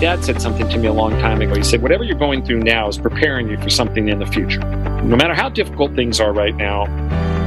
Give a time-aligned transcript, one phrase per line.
[0.00, 1.54] dad said something to me a long time ago.
[1.54, 4.60] He said, Whatever you're going through now is preparing you for something in the future.
[5.02, 6.86] No matter how difficult things are right now,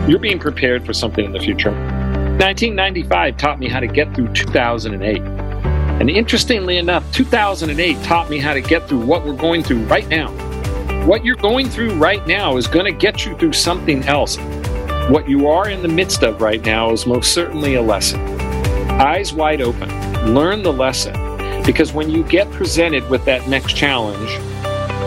[0.08, 1.72] you're being prepared for something in the future.
[1.72, 5.22] 1995 taught me how to get through 2008.
[5.22, 10.08] And interestingly enough, 2008 taught me how to get through what we're going through right
[10.08, 10.30] now.
[11.08, 14.38] What you're going through right now is going to get you through something else.
[15.10, 18.20] What you are in the midst of right now is most certainly a lesson.
[19.02, 19.90] Eyes wide open,
[20.34, 21.14] learn the lesson,
[21.66, 24.30] because when you get presented with that next challenge,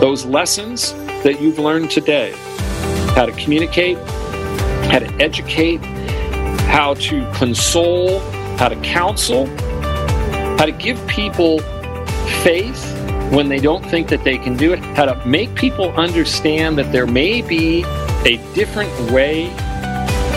[0.01, 0.93] those lessons
[1.23, 2.31] that you've learned today,
[3.15, 3.97] how to communicate,
[4.89, 5.77] how to educate,
[6.67, 8.19] how to console,
[8.57, 9.45] how to counsel,
[10.57, 11.59] how to give people
[12.43, 12.93] faith
[13.31, 16.91] when they don't think that they can do it, how to make people understand that
[16.91, 17.83] there may be
[18.25, 19.47] a different way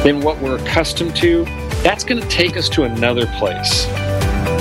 [0.02, 1.45] than what we're accustomed to,
[1.82, 3.87] that's going to take us to another place.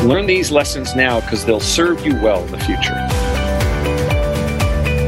[0.03, 2.95] Learn these lessons now because they'll serve you well in the future.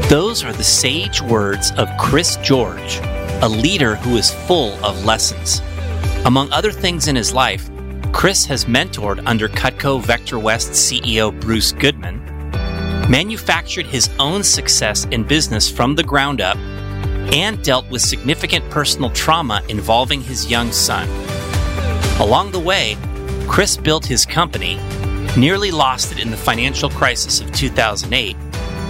[0.08, 3.00] Those are the sage words of Chris George,
[3.40, 5.62] a leader who is full of lessons.
[6.26, 7.70] Among other things in his life,
[8.12, 12.20] Chris has mentored under Cutco Vector West CEO Bruce Goodman,
[13.08, 16.58] manufactured his own success in business from the ground up,
[17.32, 21.08] and dealt with significant personal trauma involving his young son.
[22.20, 22.98] Along the way,
[23.48, 24.78] Chris built his company,
[25.36, 28.36] nearly lost it in the financial crisis of 2008,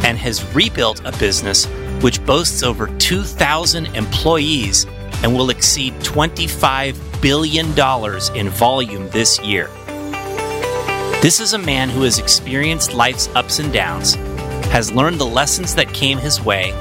[0.05, 1.67] and has rebuilt a business
[2.01, 4.87] which boasts over 2,000 employees
[5.23, 7.67] and will exceed $25 billion
[8.37, 9.69] in volume this year.
[11.23, 14.15] This is a man who has experienced life's ups and downs,
[14.73, 16.73] has learned the lessons that came his way,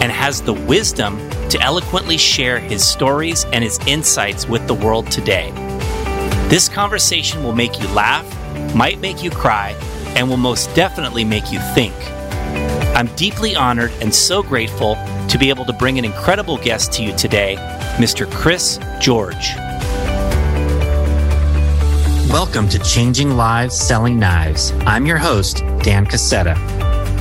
[0.00, 5.10] and has the wisdom to eloquently share his stories and his insights with the world
[5.10, 5.52] today.
[6.50, 8.26] This conversation will make you laugh,
[8.74, 9.70] might make you cry,
[10.16, 11.94] and will most definitely make you think.
[12.96, 14.96] I'm deeply honored and so grateful
[15.28, 17.54] to be able to bring an incredible guest to you today,
[17.98, 18.28] Mr.
[18.28, 19.54] Chris George.
[22.32, 24.72] Welcome to Changing Lives Selling Knives.
[24.86, 26.56] I'm your host, Dan Cassetta.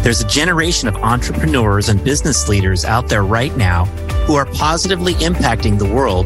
[0.02, 3.86] There's a generation of entrepreneurs and business leaders out there right now
[4.26, 6.26] who are positively impacting the world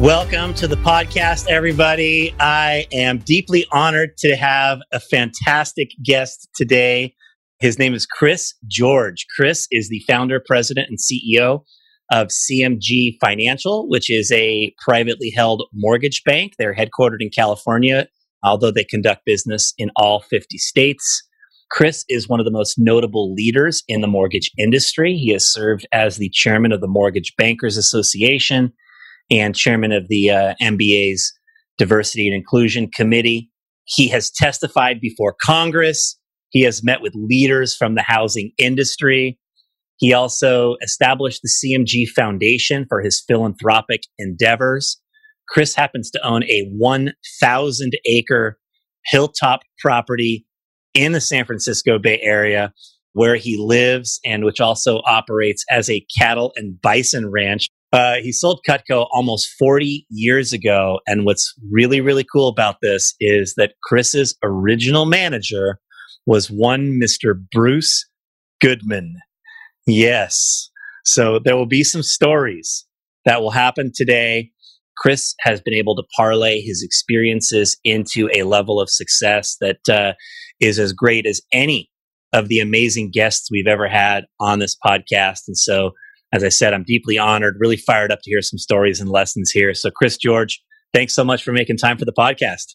[0.00, 2.34] Welcome to the podcast, everybody.
[2.40, 7.14] I am deeply honored to have a fantastic guest today.
[7.58, 9.26] His name is Chris George.
[9.36, 11.64] Chris is the founder, president, and CEO
[12.10, 16.54] of CMG Financial, which is a privately held mortgage bank.
[16.58, 18.08] They're headquartered in California,
[18.42, 21.28] although they conduct business in all 50 states.
[21.70, 25.18] Chris is one of the most notable leaders in the mortgage industry.
[25.18, 28.72] He has served as the chairman of the Mortgage Bankers Association
[29.30, 31.32] and chairman of the uh, MBA's
[31.78, 33.50] Diversity and Inclusion Committee.
[33.84, 36.18] He has testified before Congress.
[36.50, 39.38] He has met with leaders from the housing industry.
[39.98, 45.00] He also established the CMG Foundation for his philanthropic endeavors.
[45.48, 48.58] Chris happens to own a 1,000 acre
[49.06, 50.46] hilltop property
[50.94, 52.72] in the San Francisco Bay Area
[53.12, 57.68] where he lives and which also operates as a cattle and bison ranch.
[57.92, 61.00] Uh, he sold Cutco almost 40 years ago.
[61.06, 65.78] And what's really, really cool about this is that Chris's original manager
[66.26, 67.34] was one Mr.
[67.52, 68.06] Bruce
[68.60, 69.16] Goodman.
[69.86, 70.70] Yes.
[71.04, 72.86] So there will be some stories
[73.24, 74.50] that will happen today.
[74.96, 80.12] Chris has been able to parlay his experiences into a level of success that uh,
[80.60, 81.90] is as great as any
[82.32, 85.40] of the amazing guests we've ever had on this podcast.
[85.48, 85.92] And so,
[86.32, 89.50] as I said, I'm deeply honored, really fired up to hear some stories and lessons
[89.50, 89.74] here.
[89.74, 90.62] So, Chris George,
[90.94, 92.74] thanks so much for making time for the podcast.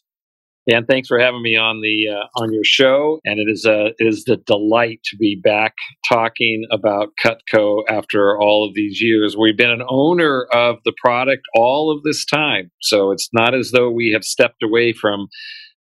[0.68, 3.20] And thanks for having me on the uh, on your show.
[3.24, 5.74] And it is a it is the delight to be back
[6.08, 9.36] talking about Cutco after all of these years.
[9.36, 13.70] We've been an owner of the product all of this time, so it's not as
[13.70, 15.28] though we have stepped away from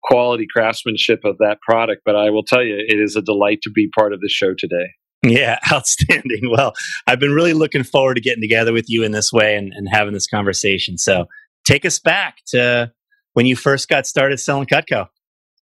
[0.04, 2.04] quality craftsmanship of that product.
[2.06, 4.54] But I will tell you, it is a delight to be part of the show
[4.56, 4.92] today.
[5.26, 6.50] Yeah, outstanding.
[6.52, 6.74] Well,
[7.08, 9.88] I've been really looking forward to getting together with you in this way and, and
[9.90, 10.98] having this conversation.
[10.98, 11.26] So
[11.66, 12.92] take us back to
[13.36, 15.08] when you first got started selling Cutco?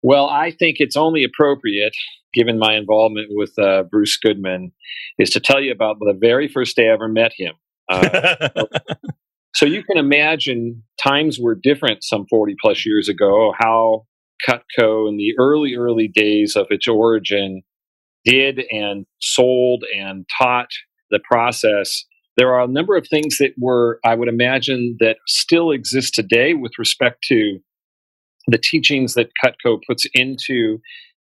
[0.03, 1.95] Well, I think it's only appropriate,
[2.33, 4.73] given my involvement with uh, Bruce Goodman,
[5.19, 7.55] is to tell you about the very first day I ever met him.
[7.91, 8.49] Uh,
[9.55, 14.07] so you can imagine times were different some 40 plus years ago, how
[14.49, 17.63] Cutco in the early, early days of its origin
[18.27, 20.69] did and sold and taught
[21.11, 22.05] the process
[22.37, 26.53] there are a number of things that were, I would imagine, that still exist today
[26.55, 27.59] with respect to
[28.47, 30.79] the teachings that Cutco puts into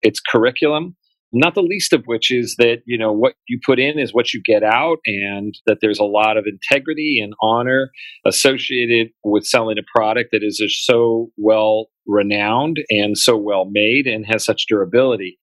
[0.02, 0.96] its curriculum.
[1.36, 4.34] Not the least of which is that you know what you put in is what
[4.34, 7.90] you get out, and that there's a lot of integrity and honor
[8.26, 14.26] associated with selling a product that is so well renowned and so well made and
[14.28, 15.40] has such durability.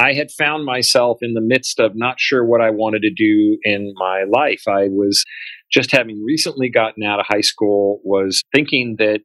[0.00, 3.58] I had found myself in the midst of not sure what I wanted to do
[3.64, 4.62] in my life.
[4.66, 5.22] I was
[5.70, 9.20] just having recently gotten out of high school, was thinking that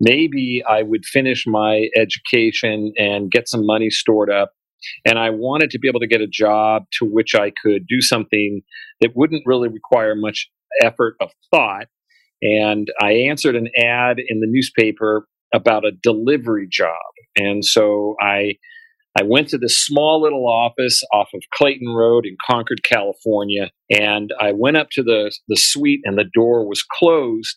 [0.00, 4.50] maybe I would finish my education and get some money stored up.
[5.04, 8.00] And I wanted to be able to get a job to which I could do
[8.00, 8.62] something
[9.00, 10.50] that wouldn't really require much
[10.82, 11.86] effort of thought.
[12.42, 16.90] And I answered an ad in the newspaper about a delivery job.
[17.36, 18.54] And so I
[19.18, 24.32] I went to this small little office off of Clayton Road in Concord, California, and
[24.40, 27.54] I went up to the, the suite and the door was closed.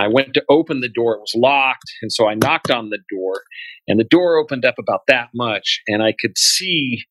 [0.00, 3.00] I went to open the door, it was locked, and so I knocked on the
[3.10, 3.42] door,
[3.86, 7.02] and the door opened up about that much, and I could see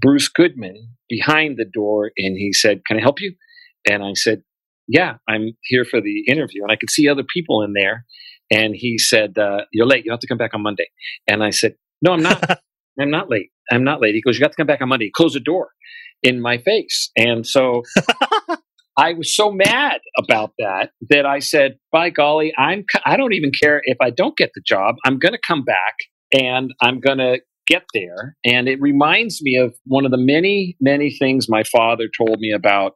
[0.00, 3.34] Bruce Goodman behind the door, and he said, Can I help you?
[3.88, 4.42] And I said,
[4.86, 6.62] Yeah, I'm here for the interview.
[6.62, 8.04] And I could see other people in there.
[8.50, 10.04] And he said, uh, You're late.
[10.04, 10.88] You have to come back on Monday.
[11.26, 12.60] And I said, No, I'm not.
[13.00, 13.50] I'm not late.
[13.70, 14.14] I'm not late.
[14.14, 15.10] He goes, You got to come back on Monday.
[15.14, 15.70] Close the door
[16.22, 17.10] in my face.
[17.16, 17.82] And so
[18.96, 23.50] I was so mad about that that I said, by golly, I'm, I don't even
[23.60, 24.96] care if I don't get the job.
[25.04, 25.94] I'm going to come back
[26.32, 28.36] and I'm going to get there.
[28.44, 32.52] And it reminds me of one of the many, many things my father told me
[32.52, 32.92] about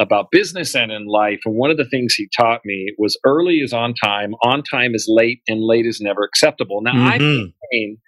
[0.00, 1.40] about business and in life.
[1.44, 4.94] And one of the things he taught me was early is on time, on time
[4.94, 6.80] is late, and late is never acceptable.
[6.82, 7.08] Now, mm-hmm.
[7.08, 7.98] I'm saying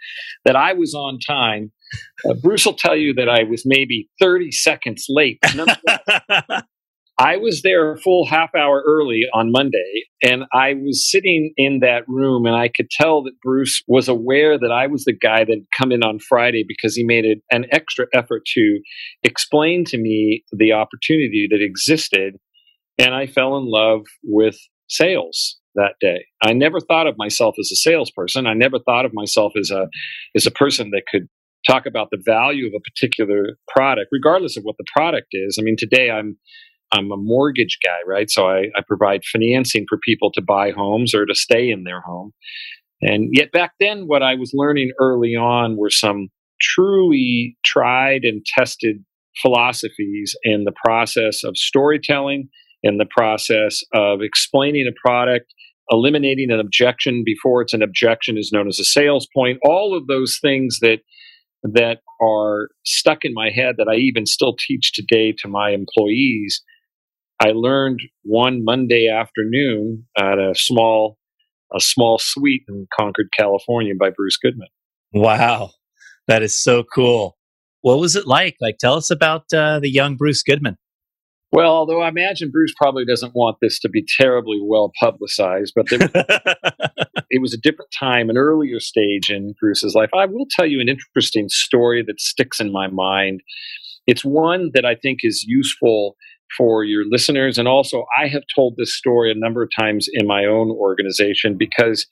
[0.45, 1.73] that I was on time.
[2.29, 5.39] Uh, Bruce will tell you that I was maybe 30 seconds late.
[7.19, 11.79] I was there a full half hour early on Monday, and I was sitting in
[11.81, 15.45] that room, and I could tell that Bruce was aware that I was the guy
[15.45, 18.81] that had come in on Friday because he made an extra effort to
[19.23, 22.35] explain to me the opportunity that existed.
[22.99, 24.57] And I fell in love with
[24.89, 26.25] sales that day.
[26.43, 28.47] I never thought of myself as a salesperson.
[28.47, 29.87] I never thought of myself as a
[30.35, 31.29] as a person that could
[31.69, 35.59] talk about the value of a particular product, regardless of what the product is.
[35.59, 36.39] I mean, today I'm
[36.95, 38.31] I'm a mortgage guy, right?
[38.31, 42.01] So I, I provide financing for people to buy homes or to stay in their
[42.01, 42.33] home.
[43.03, 46.29] And yet back then, what I was learning early on were some
[46.61, 49.05] truly tried and tested
[49.43, 52.49] philosophies in the process of storytelling,
[52.83, 55.53] in the process of explaining a product,
[55.91, 59.59] eliminating an objection before it's an objection is known as a sales point.
[59.65, 61.01] All of those things that
[61.63, 66.63] that are stuck in my head that I even still teach today to my employees
[67.45, 71.19] I learned one Monday afternoon at a small
[71.75, 74.69] a small suite in Concord, California by Bruce Goodman.
[75.13, 75.71] Wow.
[76.29, 77.37] That is so cool.
[77.83, 78.57] What was it like?
[78.63, 80.79] Like tell us about uh, the young Bruce Goodman.
[81.53, 85.89] Well, although I imagine Bruce probably doesn't want this to be terribly well publicized, but
[85.91, 85.99] there,
[87.31, 90.11] it was a different time, an earlier stage in Bruce's life.
[90.15, 93.43] I will tell you an interesting story that sticks in my mind.
[94.07, 96.17] It's one that I think is useful
[96.57, 97.59] for your listeners.
[97.59, 101.57] And also, I have told this story a number of times in my own organization
[101.59, 102.07] because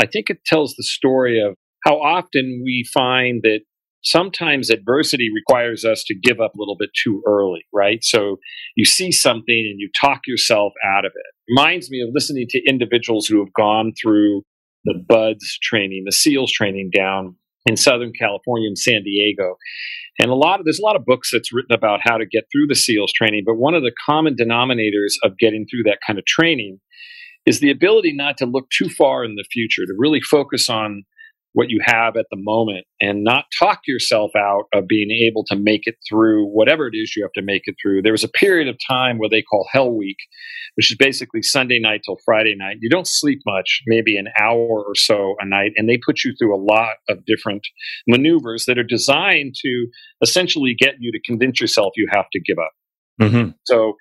[0.00, 1.54] I think it tells the story of
[1.84, 3.60] how often we find that
[4.04, 8.02] sometimes adversity requires us to give up a little bit too early, right?
[8.02, 8.38] So
[8.76, 11.52] you see something and you talk yourself out of it.
[11.56, 14.42] Reminds me of listening to individuals who have gone through
[14.84, 19.56] the BUDS training, the SEALs training down in Southern California in San Diego.
[20.20, 22.44] And a lot of there's a lot of books that's written about how to get
[22.52, 26.18] through the SEALs training, but one of the common denominators of getting through that kind
[26.18, 26.78] of training
[27.46, 31.02] is the ability not to look too far in the future, to really focus on
[31.54, 35.56] what you have at the moment and not talk yourself out of being able to
[35.56, 38.00] make it through whatever it is you have to make it through.
[38.00, 40.16] There was a period of time where they call Hell Week,
[40.76, 42.78] which is basically Sunday night till Friday night.
[42.80, 46.32] You don't sleep much, maybe an hour or so a night, and they put you
[46.38, 47.66] through a lot of different
[48.08, 49.86] maneuvers that are designed to
[50.22, 52.72] essentially get you to convince yourself you have to give up.
[53.20, 53.50] Mm-hmm.
[53.64, 53.96] So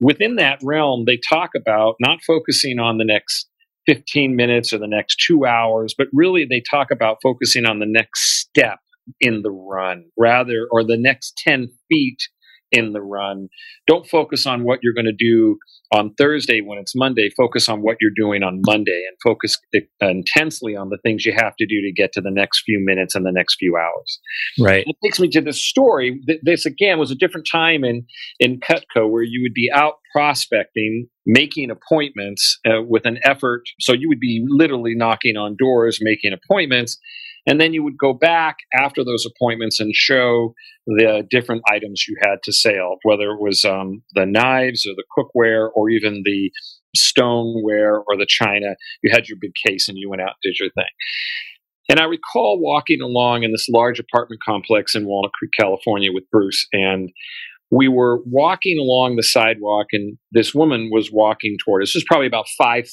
[0.00, 3.49] within that realm, they talk about not focusing on the next
[3.90, 7.86] 15 minutes or the next two hours, but really they talk about focusing on the
[7.86, 8.78] next step
[9.20, 12.18] in the run rather, or the next 10 feet
[12.72, 13.48] in the run.
[13.86, 15.58] Don't focus on what you're going to do
[15.92, 17.30] on Thursday when it's Monday.
[17.36, 19.58] Focus on what you're doing on Monday and focus
[20.00, 23.14] intensely on the things you have to do to get to the next few minutes
[23.14, 24.20] and the next few hours.
[24.58, 24.84] Right.
[24.86, 26.20] It takes me to this story.
[26.42, 28.06] This again was a different time in
[28.38, 33.62] in Cutco where you would be out prospecting, making appointments uh, with an effort.
[33.80, 36.98] So you would be literally knocking on doors, making appointments
[37.46, 40.54] and then you would go back after those appointments and show
[40.86, 45.04] the different items you had to sell, whether it was um, the knives or the
[45.16, 46.50] cookware or even the
[46.94, 48.74] stoneware or the china.
[49.02, 50.84] You had your big case and you went out and did your thing.
[51.88, 56.24] And I recall walking along in this large apartment complex in Walnut Creek, California with
[56.30, 56.66] Bruce.
[56.72, 57.10] And
[57.70, 61.90] we were walking along the sidewalk and this woman was walking toward us.
[61.90, 62.84] This was probably about 5.30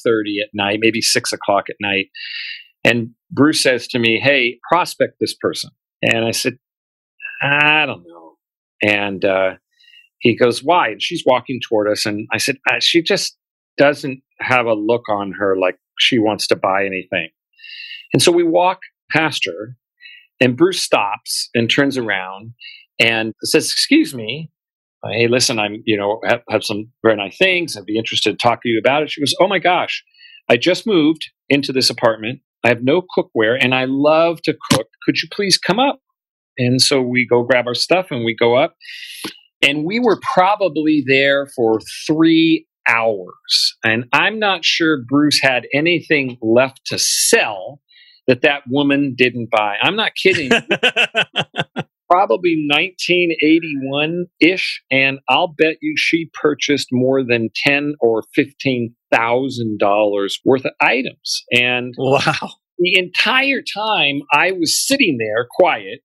[0.44, 2.08] at night, maybe 6 o'clock at night.
[2.88, 5.72] And Bruce says to me, Hey, prospect this person.
[6.02, 6.58] And I said,
[7.42, 8.38] I don't know.
[8.82, 9.56] And uh,
[10.20, 10.90] he goes, Why?
[10.90, 12.06] And she's walking toward us.
[12.06, 13.38] And I said, uh, She just
[13.78, 17.30] doesn't have a look on her like she wants to buy anything.
[18.14, 18.80] And so we walk
[19.12, 19.76] past her,
[20.40, 22.54] and Bruce stops and turns around
[23.00, 24.50] and says, Excuse me.
[25.12, 27.78] Hey, listen, I'm, you know, have, have some very nice things.
[27.78, 29.12] I'd be interested to talk to you about it.
[29.12, 30.04] She goes, Oh my gosh,
[30.50, 34.88] I just moved into this apartment I have no cookware and I love to cook.
[35.06, 36.00] Could you please come up?
[36.58, 38.76] And so we go grab our stuff and we go up.
[39.62, 43.76] And we were probably there for three hours.
[43.84, 47.82] And I'm not sure Bruce had anything left to sell
[48.28, 49.76] that that woman didn't buy.
[49.82, 50.50] I'm not kidding.
[52.10, 59.80] probably 1981 ish, and I'll bet you she purchased more than ten or fifteen thousand
[59.80, 61.44] dollars worth of items.
[61.52, 66.02] And wow, the entire time I was sitting there quiet,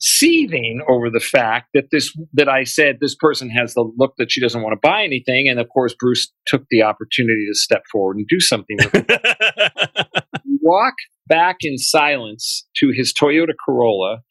[0.00, 4.30] seething over the fact that this that I said this person has the look that
[4.30, 7.82] she doesn't want to buy anything, and of course Bruce took the opportunity to step
[7.90, 8.78] forward and do something.
[10.60, 10.94] Walk
[11.26, 14.22] back in silence to his Toyota Corolla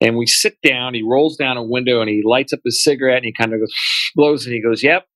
[0.00, 0.94] and we sit down.
[0.94, 3.60] He rolls down a window and he lights up his cigarette and he kind of
[3.60, 3.72] goes,
[4.16, 5.06] blows and he goes, Yep,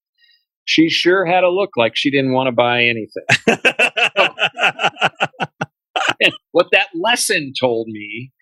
[0.65, 3.25] she sure had a look like she didn't want to buy anything.
[6.21, 8.33] and what that lesson told me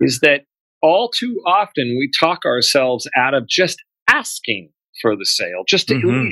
[0.00, 0.42] is that
[0.82, 5.94] all too often we talk ourselves out of just asking for the sale, just to
[5.94, 6.28] mm-hmm.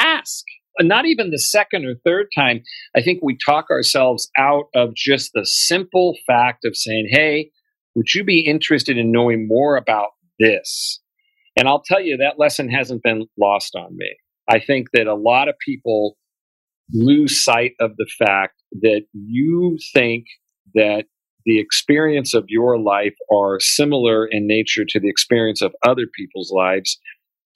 [0.00, 0.44] ask.
[0.80, 2.62] Not even the second or third time.
[2.96, 7.50] I think we talk ourselves out of just the simple fact of saying, Hey,
[7.94, 10.10] would you be interested in knowing more about
[10.40, 11.00] this?
[11.56, 14.16] And I'll tell you, that lesson hasn't been lost on me.
[14.48, 16.16] I think that a lot of people
[16.92, 20.26] lose sight of the fact that you think
[20.74, 21.04] that
[21.46, 26.50] the experience of your life are similar in nature to the experience of other people's
[26.54, 26.98] lives.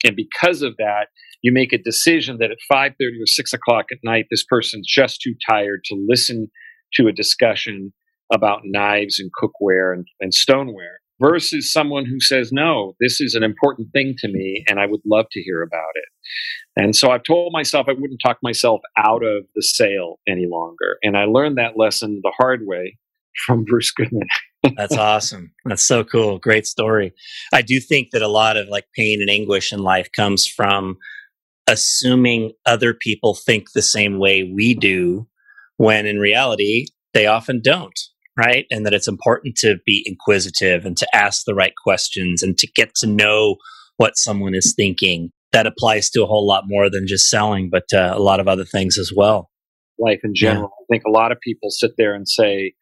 [0.04, 1.09] And because of that,
[1.42, 2.92] you make a decision that at 5.30
[3.23, 6.50] or 6 o'clock at night, this person's just too tired to listen
[6.95, 7.92] to a discussion
[8.33, 13.43] about knives and cookware and, and stoneware versus someone who says, no, this is an
[13.43, 16.05] important thing to me and I would love to hear about it.
[16.77, 20.99] And so I've told myself I wouldn't talk myself out of the sale any longer.
[21.03, 22.99] And I learned that lesson the hard way
[23.47, 24.29] from Bruce Goodman.
[24.77, 25.53] That's awesome.
[25.65, 26.39] That's so cool.
[26.39, 27.13] Great story.
[27.53, 30.97] I do think that a lot of like pain and anguish in life comes from
[31.69, 35.29] assuming other people think the same way we do
[35.77, 37.99] when in reality they often don't
[38.38, 38.66] right?
[38.71, 42.68] And that it's important to be inquisitive and to ask the right questions and to
[42.75, 43.57] get to know
[43.97, 45.30] what someone is thinking.
[45.52, 48.49] That applies to a whole lot more than just selling, but uh, a lot of
[48.49, 49.50] other things as well.
[49.99, 50.71] Life in general.
[50.71, 50.85] Yeah.
[50.85, 52.75] I think a lot of people sit there and say,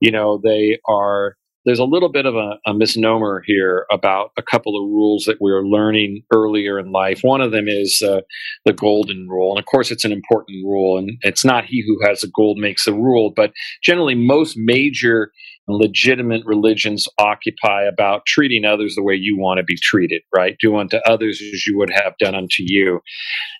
[0.00, 4.42] you know, they are there's a little bit of a, a, misnomer here about a
[4.42, 7.20] couple of rules that we're learning earlier in life.
[7.22, 8.22] One of them is uh,
[8.64, 9.52] the golden rule.
[9.52, 10.98] And of course, it's an important rule.
[10.98, 13.52] And it's not he who has the gold makes the rule, but
[13.82, 15.30] generally, most major
[15.68, 20.56] legitimate religions occupy about treating others the way you want to be treated, right?
[20.60, 23.00] Do unto others as you would have done unto you.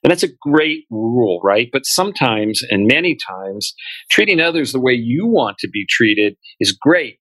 [0.03, 1.69] And that's a great rule, right?
[1.73, 3.75] But sometimes, and many times,
[4.11, 7.19] treating others the way you want to be treated is great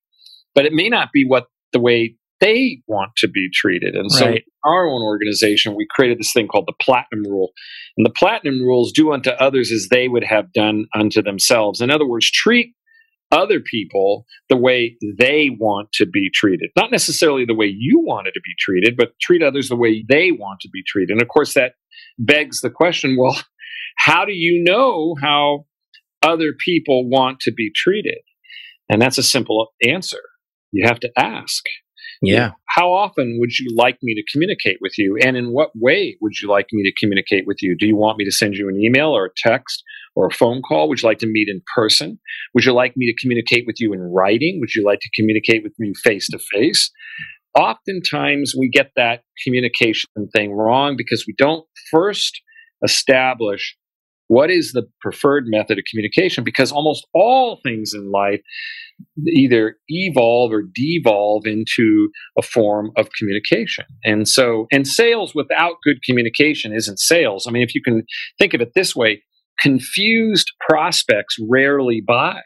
[0.55, 3.95] but it may not be what the way they want to be treated.
[3.95, 4.43] And so, right.
[4.65, 7.51] our own organization, we created this thing called the Platinum Rule.
[7.97, 11.81] And the Platinum Rules do unto others as they would have done unto themselves.
[11.81, 12.73] In other words, treat
[13.31, 16.69] other people the way they want to be treated.
[16.75, 20.31] Not necessarily the way you wanted to be treated, but treat others the way they
[20.31, 21.11] want to be treated.
[21.11, 21.73] And of course, that
[22.17, 23.39] begs the question well,
[23.97, 25.65] how do you know how
[26.23, 28.19] other people want to be treated?
[28.89, 30.19] And that's a simple answer
[30.71, 31.63] you have to ask.
[32.21, 32.51] Yeah.
[32.67, 35.17] How often would you like me to communicate with you?
[35.23, 37.75] And in what way would you like me to communicate with you?
[37.75, 39.83] Do you want me to send you an email or a text
[40.15, 40.87] or a phone call?
[40.87, 42.19] Would you like to meet in person?
[42.53, 44.59] Would you like me to communicate with you in writing?
[44.59, 46.91] Would you like to communicate with me face to face?
[47.57, 52.39] Oftentimes we get that communication thing wrong because we don't first
[52.83, 53.75] establish
[54.31, 58.39] what is the preferred method of communication because almost all things in life
[59.27, 62.07] either evolve or devolve into
[62.37, 63.83] a form of communication.
[64.05, 67.45] And so, and sales without good communication isn't sales.
[67.45, 68.03] I mean, if you can
[68.39, 69.21] think of it this way,
[69.59, 72.39] confused prospects rarely buy.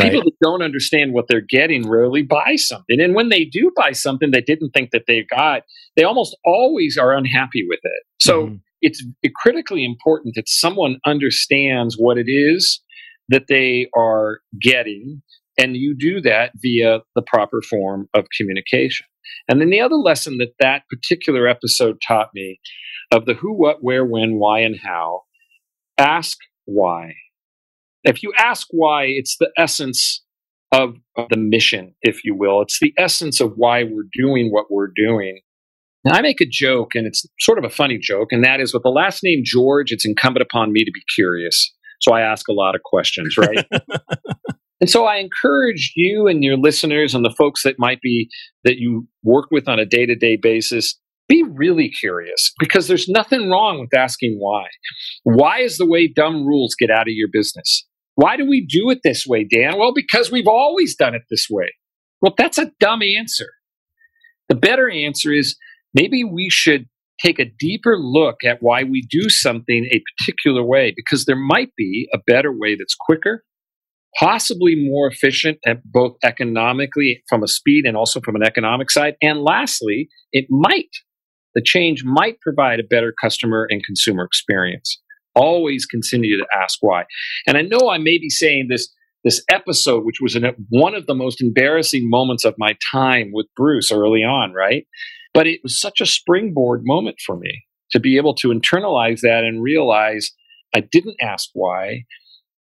[0.00, 0.10] Right.
[0.10, 3.02] People that don't understand what they're getting rarely buy something.
[3.02, 6.96] And when they do buy something they didn't think that they got, they almost always
[6.96, 8.02] are unhappy with it.
[8.18, 8.54] So mm-hmm.
[8.80, 9.04] It's
[9.36, 12.80] critically important that someone understands what it is
[13.28, 15.22] that they are getting
[15.58, 19.06] and you do that via the proper form of communication.
[19.48, 22.60] And then the other lesson that that particular episode taught me
[23.12, 25.22] of the who, what, where, when, why, and how
[25.98, 27.14] ask why.
[28.04, 30.24] If you ask why, it's the essence
[30.72, 30.94] of,
[31.30, 32.62] the mission, if you will.
[32.62, 35.40] It's the essence of why we're doing what we're doing.
[36.04, 38.72] Now, I make a joke, and it's sort of a funny joke, and that is
[38.72, 41.74] with the last name George, it's incumbent upon me to be curious.
[42.00, 43.66] So I ask a lot of questions, right?
[44.80, 48.28] And so I encourage you and your listeners and the folks that might be
[48.64, 53.08] that you work with on a day to day basis, be really curious because there's
[53.08, 54.66] nothing wrong with asking why.
[55.24, 57.86] Why is the way dumb rules get out of your business?
[58.14, 59.78] Why do we do it this way, Dan?
[59.78, 61.72] Well, because we've always done it this way.
[62.20, 63.46] Well, that's a dumb answer.
[64.48, 65.56] The better answer is
[65.98, 66.86] maybe we should
[67.20, 71.70] take a deeper look at why we do something a particular way because there might
[71.76, 73.42] be a better way that's quicker
[74.18, 79.14] possibly more efficient at both economically from a speed and also from an economic side.
[79.22, 80.88] And lastly, it might,
[81.54, 85.00] the change might provide a better customer and consumer experience.
[85.34, 87.04] Always continue to ask why.
[87.46, 88.88] And I know I may be saying this
[89.28, 90.38] this episode, which was
[90.70, 94.86] one of the most embarrassing moments of my time with Bruce early on, right?
[95.34, 99.44] But it was such a springboard moment for me to be able to internalize that
[99.44, 100.30] and realize
[100.74, 102.04] I didn't ask why.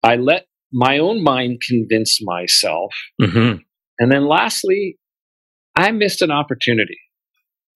[0.01, 2.91] I let my own mind convince myself.
[3.21, 3.59] Mm-hmm.
[3.99, 4.97] And then lastly,
[5.75, 6.97] I missed an opportunity.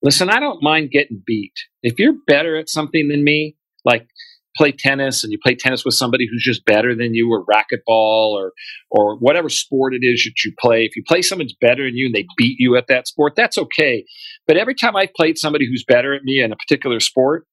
[0.02, 1.54] Listen, I don't mind getting beat.
[1.84, 4.08] If you're better at something than me, like
[4.56, 8.32] play tennis and you play tennis with somebody who's just better than you or racquetball
[8.32, 8.52] or
[8.90, 12.08] or whatever sport it is that you play if you play someone's better than you
[12.08, 14.04] and they beat you at that sport that's okay
[14.48, 17.46] but every time i've played somebody who's better at me in a particular sport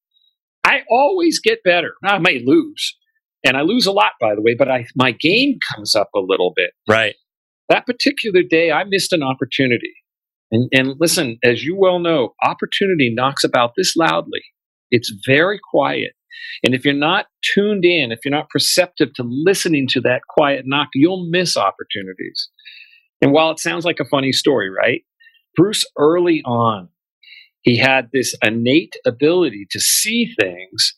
[0.65, 2.97] i always get better i may lose
[3.45, 6.21] and I lose a lot, by the way, but I, my game comes up a
[6.21, 6.71] little bit.
[6.89, 7.15] Right.
[7.69, 9.95] That particular day, I missed an opportunity.
[10.51, 14.41] And, and listen, as you well know, opportunity knocks about this loudly.
[14.91, 16.13] It's very quiet.
[16.64, 20.64] And if you're not tuned in, if you're not perceptive to listening to that quiet
[20.66, 22.48] knock, you'll miss opportunities.
[23.20, 25.03] And while it sounds like a funny story, right?
[25.57, 26.88] Bruce, early on,
[27.62, 30.94] he had this innate ability to see things,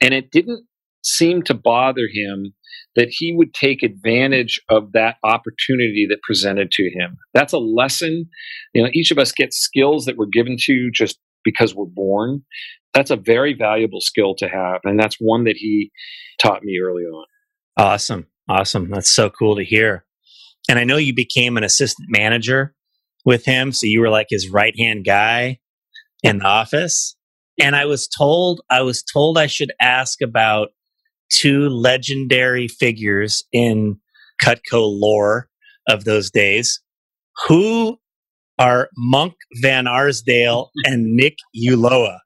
[0.00, 0.66] and it didn't
[1.02, 2.54] seem to bother him
[2.96, 7.16] that he would take advantage of that opportunity that presented to him.
[7.34, 8.26] That's a lesson.
[8.72, 12.42] You know, each of us gets skills that were given to just because we're born.
[12.92, 14.80] That's a very valuable skill to have.
[14.84, 15.90] And that's one that he
[16.40, 17.26] taught me early on.
[17.76, 18.26] Awesome.
[18.48, 18.90] Awesome.
[18.90, 20.04] That's so cool to hear.
[20.68, 22.74] And I know you became an assistant manager
[23.24, 23.72] with him.
[23.72, 25.58] So you were like his right hand guy
[26.22, 27.16] in the office.
[27.60, 30.68] And I was told, I was told I should ask about
[31.32, 33.98] two legendary figures in
[34.42, 35.48] Cutco lore
[35.88, 36.80] of those days.
[37.48, 37.98] Who
[38.58, 42.18] are Monk Van Arsdale and Nick Uloa.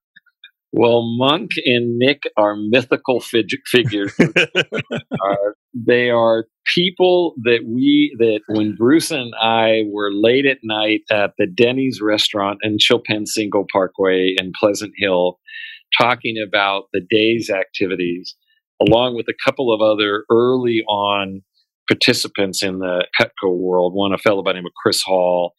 [0.73, 4.13] Well, Monk and Nick are mythical fig- figures.
[4.21, 5.37] uh,
[5.75, 11.33] they are people that we that when Bruce and I were late at night at
[11.39, 15.39] the Denny's restaurant in Chilpancingo Parkway in Pleasant Hill,
[15.99, 18.37] talking about the day's activities,
[18.87, 21.43] along with a couple of other early on
[21.89, 23.95] participants in the Cutco world.
[23.95, 25.55] One, a fellow by the name of Chris Hall.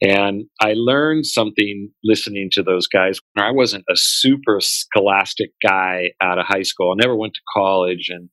[0.00, 3.18] And I learned something listening to those guys.
[3.36, 6.92] I wasn't a super scholastic guy out of high school.
[6.92, 8.28] I never went to college and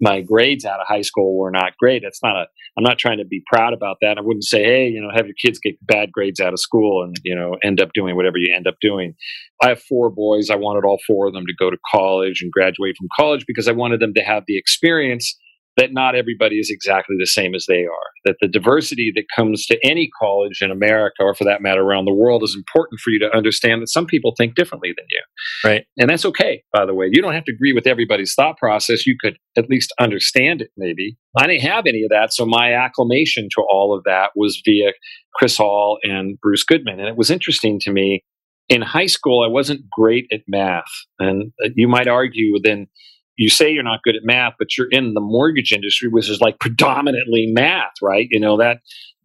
[0.00, 2.02] my grades out of high school were not great.
[2.02, 4.18] It's not a, I'm not trying to be proud about that.
[4.18, 7.02] I wouldn't say, hey, you know, have your kids get bad grades out of school
[7.02, 9.14] and, you know, end up doing whatever you end up doing.
[9.62, 10.50] I have four boys.
[10.50, 13.68] I wanted all four of them to go to college and graduate from college because
[13.68, 15.38] I wanted them to have the experience
[15.76, 18.10] that not everybody is exactly the same as they are.
[18.24, 22.06] That the diversity that comes to any college in America, or for that matter around
[22.06, 25.22] the world, is important for you to understand that some people think differently than you.
[25.64, 25.84] Right.
[25.98, 27.08] And that's okay, by the way.
[27.10, 29.06] You don't have to agree with everybody's thought process.
[29.06, 31.16] You could at least understand it, maybe.
[31.36, 32.32] I didn't have any of that.
[32.32, 34.92] So my acclamation to all of that was via
[35.34, 37.00] Chris Hall and Bruce Goodman.
[37.00, 38.24] And it was interesting to me.
[38.68, 40.84] In high school, I wasn't great at math.
[41.20, 42.88] And uh, you might argue then
[43.36, 46.40] you say you're not good at math, but you're in the mortgage industry, which is
[46.40, 48.28] like predominantly math, right?
[48.30, 48.78] You know, that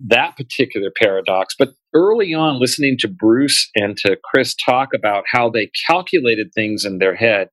[0.08, 1.56] that particular paradox.
[1.58, 6.84] But early on, listening to Bruce and to Chris talk about how they calculated things
[6.84, 7.50] in their head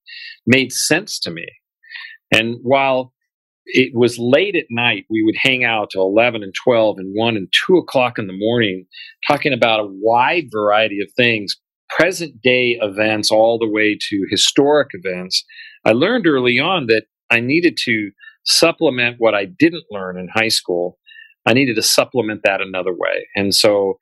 [0.47, 1.47] made sense to me.
[2.33, 3.12] And while
[3.66, 7.37] it was late at night, we would hang out till 11 and 12 and 1
[7.37, 8.87] and 2 o'clock in the morning,
[9.27, 11.57] talking about a wide variety of things,
[11.90, 15.44] present day events all the way to historic events
[15.88, 18.11] I learned early on that I needed to
[18.44, 20.98] supplement what I didn't learn in high school.
[21.46, 23.27] I needed to supplement that another way.
[23.35, 23.94] And so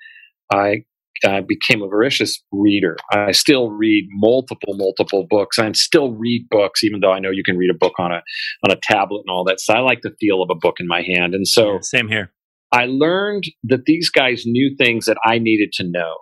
[0.53, 0.85] I
[1.25, 2.97] I became a voracious reader.
[3.13, 5.59] I still read multiple, multiple books.
[5.59, 8.21] I still read books, even though I know you can read a book on a
[8.65, 9.61] on a tablet and all that.
[9.61, 11.35] So I like the feel of a book in my hand.
[11.35, 12.33] And so yeah, same here.
[12.73, 16.17] I learned that these guys knew things that I needed to know.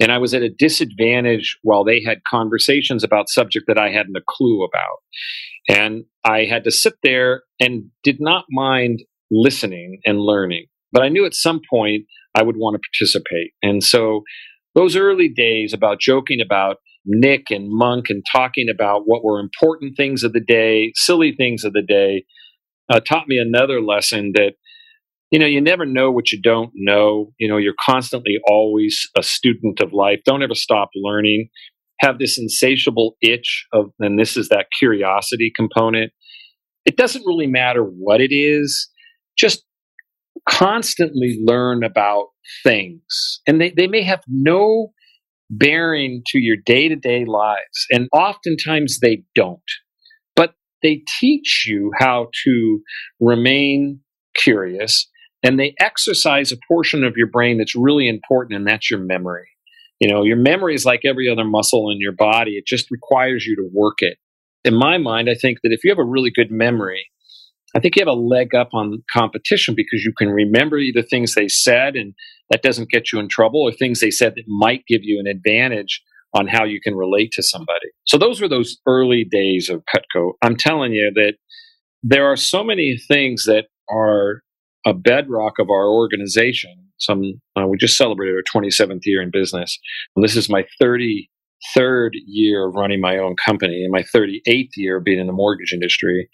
[0.00, 4.16] And I was at a disadvantage while they had conversations about subject that I hadn't
[4.16, 4.98] a clue about.
[5.68, 10.66] And I had to sit there and did not mind listening and learning.
[10.92, 13.52] But I knew at some point I would want to participate.
[13.62, 14.22] And so
[14.74, 19.96] those early days about joking about Nick and Monk and talking about what were important
[19.96, 22.24] things of the day, silly things of the day,
[22.88, 24.54] uh, taught me another lesson that
[25.36, 27.30] you know, you never know what you don't know.
[27.38, 30.20] You know, you're constantly always a student of life.
[30.24, 31.50] Don't ever stop learning.
[32.00, 36.10] Have this insatiable itch of, and this is that curiosity component.
[36.86, 38.88] It doesn't really matter what it is,
[39.36, 39.62] just
[40.48, 42.28] constantly learn about
[42.62, 43.42] things.
[43.46, 44.94] And they, they may have no
[45.50, 47.86] bearing to your day to day lives.
[47.90, 49.60] And oftentimes they don't.
[50.34, 52.80] But they teach you how to
[53.20, 54.00] remain
[54.34, 55.06] curious
[55.46, 59.46] and they exercise a portion of your brain that's really important, and that's your memory.
[60.00, 63.46] You know, your memory is like every other muscle in your body, it just requires
[63.46, 64.18] you to work it.
[64.64, 67.06] In my mind, I think that if you have a really good memory,
[67.76, 71.34] I think you have a leg up on competition because you can remember either things
[71.34, 72.14] they said and
[72.50, 75.28] that doesn't get you in trouble or things they said that might give you an
[75.28, 76.02] advantage
[76.34, 77.88] on how you can relate to somebody.
[78.06, 80.32] So those were those early days of Cutco.
[80.42, 81.34] I'm telling you that
[82.02, 84.42] there are so many things that are
[84.86, 86.70] a bedrock of our organization.
[86.98, 89.78] Some uh, we just celebrated our 27th year in business.
[90.14, 94.98] And this is my 33rd year of running my own company and my 38th year
[94.98, 96.30] of being in the mortgage industry.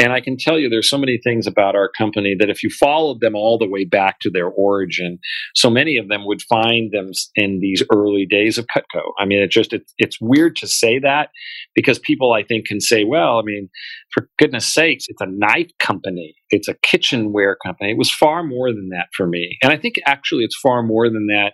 [0.00, 2.70] And I can tell you there's so many things about our company that if you
[2.70, 5.18] followed them all the way back to their origin,
[5.54, 9.02] so many of them would find them in these early days of Cutco.
[9.18, 11.28] I mean, it just it, it's weird to say that
[11.74, 13.68] because people I think can say, well, I mean,
[14.14, 17.90] for goodness sakes, it's a knife company, it's a kitchenware company.
[17.90, 19.58] It was far more than that for me.
[19.62, 21.52] And I think actually it's far more than that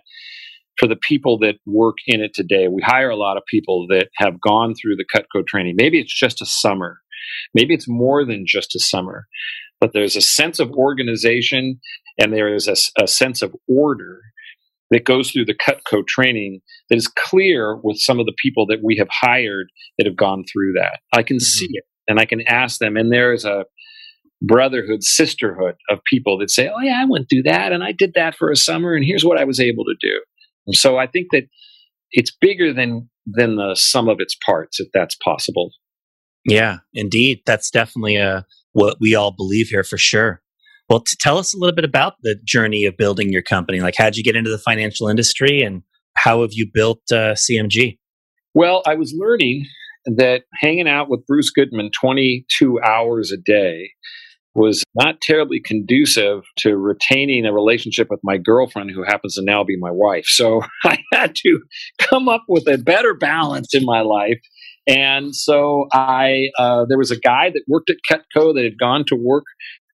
[0.79, 2.69] for the people that work in it today.
[2.69, 5.75] We hire a lot of people that have gone through the Cutco training.
[5.75, 6.99] Maybe it's just a summer
[7.53, 9.27] Maybe it's more than just a summer,
[9.79, 11.79] but there's a sense of organization
[12.19, 14.21] and there is a, a sense of order
[14.89, 18.79] that goes through the Cutco training that is clear with some of the people that
[18.83, 20.99] we have hired that have gone through that.
[21.13, 21.43] I can mm-hmm.
[21.43, 23.65] see it and I can ask them, and there is a
[24.41, 28.13] brotherhood, sisterhood of people that say, Oh, yeah, I went through that and I did
[28.15, 30.21] that for a summer, and here's what I was able to do.
[30.73, 31.43] So I think that
[32.11, 35.71] it's bigger than than the sum of its parts, if that's possible.
[36.47, 37.41] Yeah, indeed.
[37.45, 40.41] That's definitely uh, what we all believe here for sure.
[40.89, 43.81] Well, t- tell us a little bit about the journey of building your company.
[43.81, 45.83] Like, how'd you get into the financial industry and
[46.15, 47.99] how have you built uh, CMG?
[48.53, 49.65] Well, I was learning
[50.05, 53.91] that hanging out with Bruce Goodman 22 hours a day
[54.55, 59.63] was not terribly conducive to retaining a relationship with my girlfriend, who happens to now
[59.63, 60.25] be my wife.
[60.25, 61.59] So I had to
[61.99, 64.39] come up with a better balance in my life.
[64.87, 69.03] And so I, uh, there was a guy that worked at Cutco that had gone
[69.07, 69.43] to work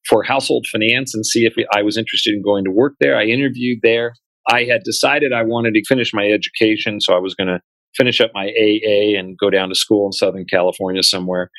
[0.07, 3.17] for household finance and see if I was interested in going to work there.
[3.17, 4.13] I interviewed there.
[4.49, 7.59] I had decided I wanted to finish my education, so I was going to
[7.95, 11.49] finish up my AA and go down to school in Southern California somewhere.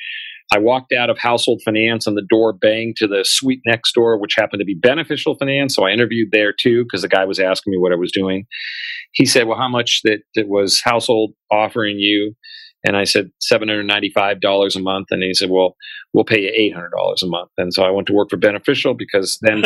[0.53, 4.19] I walked out of household finance and the door banged to the suite next door,
[4.19, 5.75] which happened to be beneficial finance.
[5.75, 8.45] So I interviewed there too because the guy was asking me what I was doing.
[9.11, 12.35] He said, Well, how much that, that was household offering you?
[12.85, 15.07] And I said $795 a month.
[15.11, 15.75] And he said, Well,
[16.13, 17.51] we'll pay you $800 a month.
[17.57, 19.63] And so I went to work for Beneficial because then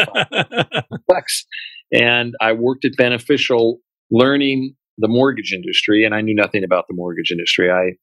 [1.10, 1.45] flex.
[1.91, 3.79] And I worked at Beneficial
[4.12, 7.71] learning the mortgage industry, and I knew nothing about the mortgage industry.
[7.71, 7.93] I,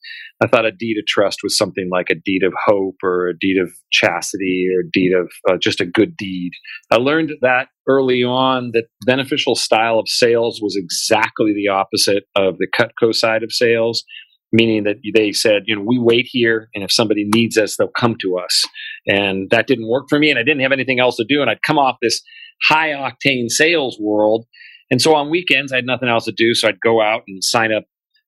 [0.42, 3.38] I thought a deed of trust was something like a deed of hope or a
[3.38, 6.52] deed of chastity or a deed of uh, just a good deed.
[6.90, 12.56] I learned that early on that beneficial style of sales was exactly the opposite of
[12.58, 14.02] the Cutco side of sales
[14.56, 17.88] meaning that they said, you know, we wait here, and if somebody needs us, they'll
[17.88, 18.64] come to us.
[19.06, 21.50] And that didn't work for me, and I didn't have anything else to do, and
[21.50, 22.20] I'd come off this
[22.68, 24.46] high octane sales world.
[24.90, 27.44] And so on weekends, I had nothing else to do, so I'd go out and
[27.44, 27.84] sign up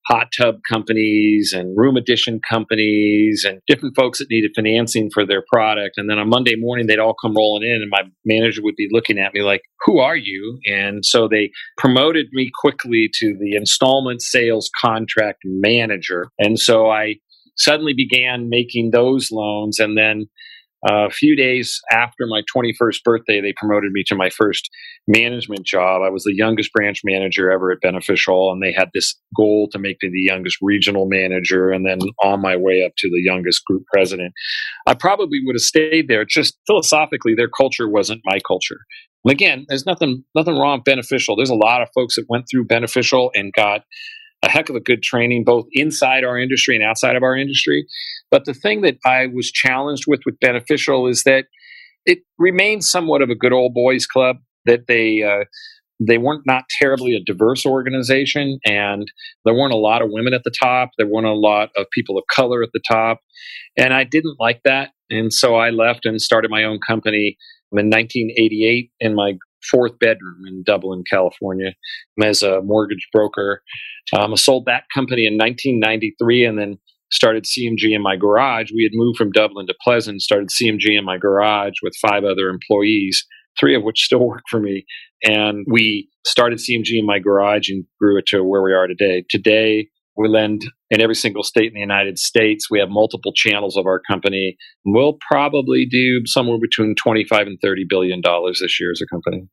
[0.09, 5.45] hot tub companies and room addition companies and different folks that needed financing for their
[5.53, 5.99] product.
[5.99, 8.89] And then on Monday morning, they'd all come rolling in, and my manager would be
[8.91, 10.59] looking at me like, Who are you?
[10.67, 16.29] And so they promoted me quickly to the installment sales contract manager.
[16.39, 17.17] And so I
[17.57, 19.79] suddenly began making those loans.
[19.79, 20.27] And then
[20.87, 24.71] a few days after my 21st birthday, they promoted me to my first
[25.07, 26.03] management job.
[26.05, 29.79] I was the youngest branch manager ever at Beneficial, and they had this goal to
[29.79, 33.65] make me the youngest regional manager and then on my way up to the youngest
[33.65, 34.33] group president.
[34.87, 36.25] I probably would have stayed there.
[36.25, 38.79] Just philosophically, their culture wasn't my culture.
[39.25, 41.37] And again, there's nothing nothing wrong with Beneficial.
[41.37, 43.83] There's a lot of folks that went through Beneficial and got
[44.43, 47.87] a heck of a good training both inside our industry and outside of our industry.
[48.31, 51.47] But the thing that I was challenged with with Beneficial is that
[52.07, 54.37] it remained somewhat of a good old boys club.
[54.67, 55.45] That they uh,
[56.01, 59.11] they weren't not terribly a diverse organization, and
[59.45, 60.91] there weren't a lot of women at the top.
[60.99, 63.21] There weren't a lot of people of color at the top,
[63.77, 64.91] and I didn't like that.
[65.11, 67.39] And so I left and started my own company
[67.73, 69.35] in 1988 in my
[69.71, 71.73] fourth bedroom in Dublin, California,
[72.23, 73.63] as a mortgage broker.
[74.13, 76.79] Um, I sold that company in 1993, and then
[77.13, 78.71] started CMG in my garage.
[78.75, 82.49] We had moved from Dublin to Pleasant, started CMG in my garage with five other
[82.49, 83.27] employees,
[83.59, 84.85] three of which still work for me.
[85.23, 89.25] And we started CMG in my garage and grew it to where we are today.
[89.29, 92.69] Today, we lend in every single state in the United States.
[92.71, 94.57] We have multiple channels of our company.
[94.85, 99.49] We'll probably do somewhere between 25 and 30 billion dollars this year as a company.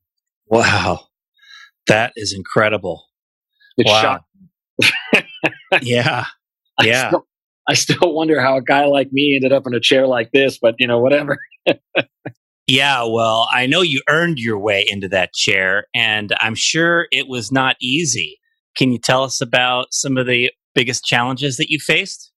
[0.47, 1.01] Wow.
[1.87, 3.05] That is incredible.
[3.77, 4.21] It's wow.
[5.81, 6.25] yeah.
[6.81, 7.11] Yeah.
[7.67, 10.57] I still wonder how a guy like me ended up in a chair like this,
[10.59, 11.37] but you know, whatever.
[12.67, 17.27] yeah, well, I know you earned your way into that chair, and I'm sure it
[17.27, 18.39] was not easy.
[18.77, 22.31] Can you tell us about some of the biggest challenges that you faced?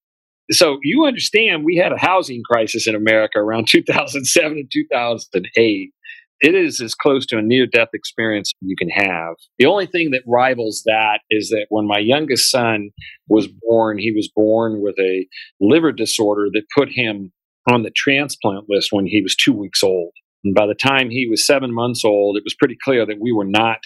[0.50, 5.92] So, you understand we had a housing crisis in America around 2007 and 2008
[6.40, 9.34] it is as close to a near death experience you can have.
[9.58, 12.90] The only thing that rivals that is that when my youngest son
[13.28, 15.26] was born, he was born with a
[15.60, 17.32] liver disorder that put him
[17.70, 20.12] on the transplant list when he was two weeks old.
[20.44, 23.32] And by the time he was seven months old, it was pretty clear that we
[23.32, 23.78] were not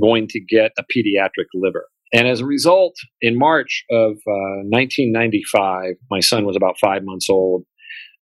[0.00, 1.86] going to get a pediatric liver.
[2.12, 7.30] And as a result, in March of uh, 1995, my son was about five months
[7.30, 7.64] old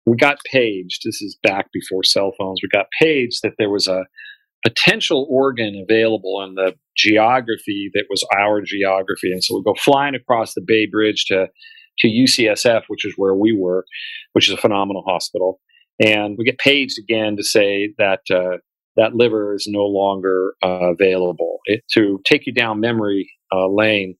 [0.06, 1.02] we got paged.
[1.04, 2.60] This is back before cell phones.
[2.62, 4.04] We got paged that there was a
[4.64, 9.32] potential organ available in the geography that was our geography.
[9.32, 11.48] And so we go flying across the Bay Bridge to,
[11.98, 13.84] to UCSF, which is where we were,
[14.32, 15.60] which is a phenomenal hospital.
[16.04, 18.58] And we get paged again to say that uh,
[18.96, 21.58] that liver is no longer uh, available.
[21.64, 24.16] It, to take you down memory uh, lane,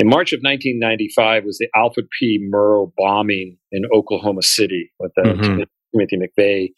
[0.00, 2.48] in March of 1995 was the Alfred P.
[2.50, 5.62] Murrah bombing in Oklahoma City with the mm-hmm.
[5.92, 6.68] Timothy McVeigh.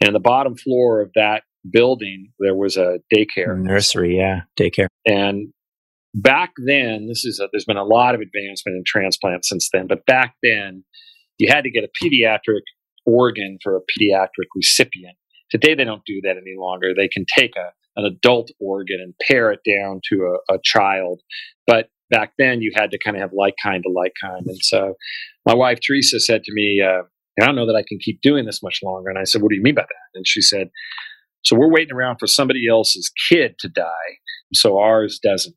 [0.00, 3.58] And on the bottom floor of that building, there was a daycare.
[3.58, 4.86] Nursery, yeah, daycare.
[5.04, 5.52] And
[6.14, 9.86] back then, this is a, there's been a lot of advancement in transplant since then,
[9.86, 10.82] but back then,
[11.38, 12.62] you had to get a pediatric
[13.04, 15.16] organ for a pediatric recipient.
[15.50, 16.92] Today, they don't do that any longer.
[16.94, 21.20] They can take a, an adult organ and pare it down to a, a child.
[21.66, 24.46] But back then, you had to kind of have like kind to like kind.
[24.46, 24.94] And so
[25.46, 27.02] my wife, Teresa, said to me, uh,
[27.40, 29.08] I don't know that I can keep doing this much longer.
[29.08, 30.18] And I said, What do you mean by that?
[30.18, 30.70] And she said,
[31.44, 34.18] So we're waiting around for somebody else's kid to die,
[34.52, 35.56] so ours doesn't.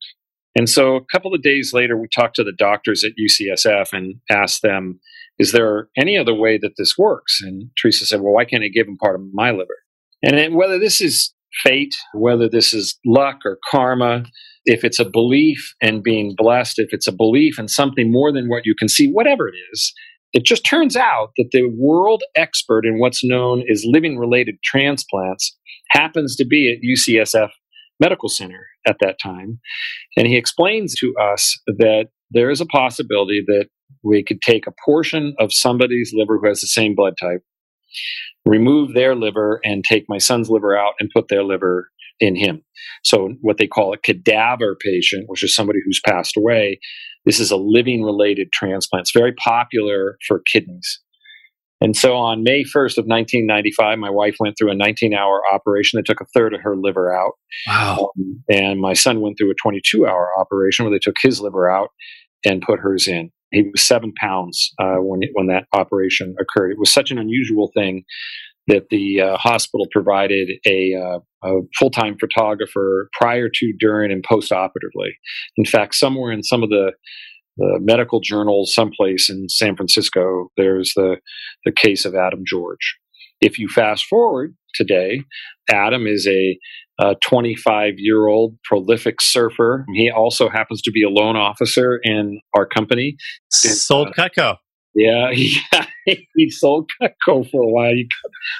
[0.55, 4.15] And so a couple of days later, we talked to the doctors at UCSF and
[4.29, 4.99] asked them,
[5.39, 7.41] Is there any other way that this works?
[7.41, 9.77] And Teresa said, Well, why can't I give him part of my liver?
[10.21, 14.23] And then whether this is fate, whether this is luck or karma,
[14.65, 18.47] if it's a belief and being blessed, if it's a belief in something more than
[18.47, 19.93] what you can see, whatever it is,
[20.31, 25.55] it just turns out that the world expert in what's known as living related transplants
[25.91, 27.49] happens to be at UCSF
[27.99, 29.59] Medical Center at that time.
[30.17, 33.67] And he explains to us that there is a possibility that
[34.03, 37.41] we could take a portion of somebody's liver who has the same blood type,
[38.45, 42.63] remove their liver, and take my son's liver out and put their liver in him.
[43.03, 46.79] So, what they call a cadaver patient, which is somebody who's passed away,
[47.25, 49.03] this is a living related transplant.
[49.03, 50.99] It's very popular for kidneys.
[51.83, 55.97] And so on May 1st of 1995, my wife went through a 19 hour operation
[55.97, 57.33] that took a third of her liver out.
[57.67, 58.11] Wow.
[58.17, 61.69] Um, and my son went through a 22 hour operation where they took his liver
[61.69, 61.89] out
[62.45, 63.31] and put hers in.
[63.53, 66.71] He was seven pounds uh, when, when that operation occurred.
[66.71, 68.03] It was such an unusual thing
[68.67, 74.23] that the uh, hospital provided a, uh, a full time photographer prior to, during, and
[74.23, 75.17] post operatively.
[75.57, 76.93] In fact, somewhere in some of the
[77.57, 81.17] the medical journals someplace in San Francisco, there's the,
[81.65, 82.97] the case of Adam George.
[83.41, 85.21] If you fast forward today,
[85.71, 86.57] Adam is a
[87.27, 89.85] 25 year old prolific surfer.
[89.93, 93.15] He also happens to be a loan officer in our company.
[93.49, 94.57] Sold uh, Cutco.
[94.95, 95.57] Yeah, he,
[96.35, 97.95] he sold Cutco for a while.
[97.95, 98.07] You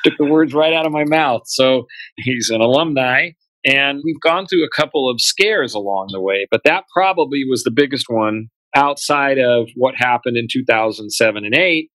[0.04, 1.44] took the words right out of my mouth.
[1.46, 1.86] So
[2.18, 3.30] he's an alumni.
[3.66, 7.64] And we've gone through a couple of scares along the way, but that probably was
[7.64, 11.90] the biggest one outside of what happened in 2007 and 8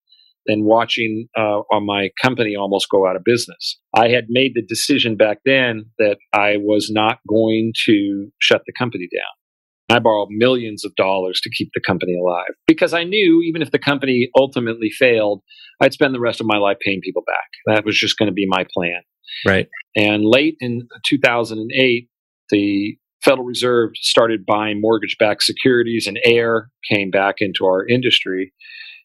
[0.48, 3.78] and watching uh, on my company almost go out of business.
[3.94, 8.72] I had made the decision back then that I was not going to shut the
[8.78, 9.96] company down.
[9.96, 13.70] I borrowed millions of dollars to keep the company alive because I knew even if
[13.70, 15.42] the company ultimately failed,
[15.80, 17.74] I'd spend the rest of my life paying people back.
[17.74, 19.00] That was just going to be my plan.
[19.46, 19.68] Right.
[19.96, 22.08] And late in 2008,
[22.50, 28.52] the Federal Reserve started buying mortgage backed securities and air came back into our industry.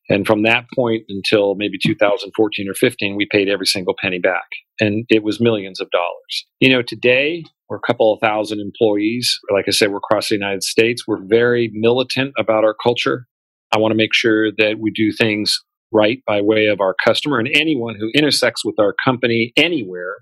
[0.10, 4.46] And from that point until maybe 2014 or 15, we paid every single penny back.
[4.80, 6.46] And it was millions of dollars.
[6.60, 9.40] You know, today we're a couple of thousand employees.
[9.52, 11.08] Like I said, we're across the United States.
[11.08, 13.28] We're very militant about our culture.
[13.74, 15.58] I want to make sure that we do things
[15.92, 20.18] right by way of our customer and anyone who intersects with our company anywhere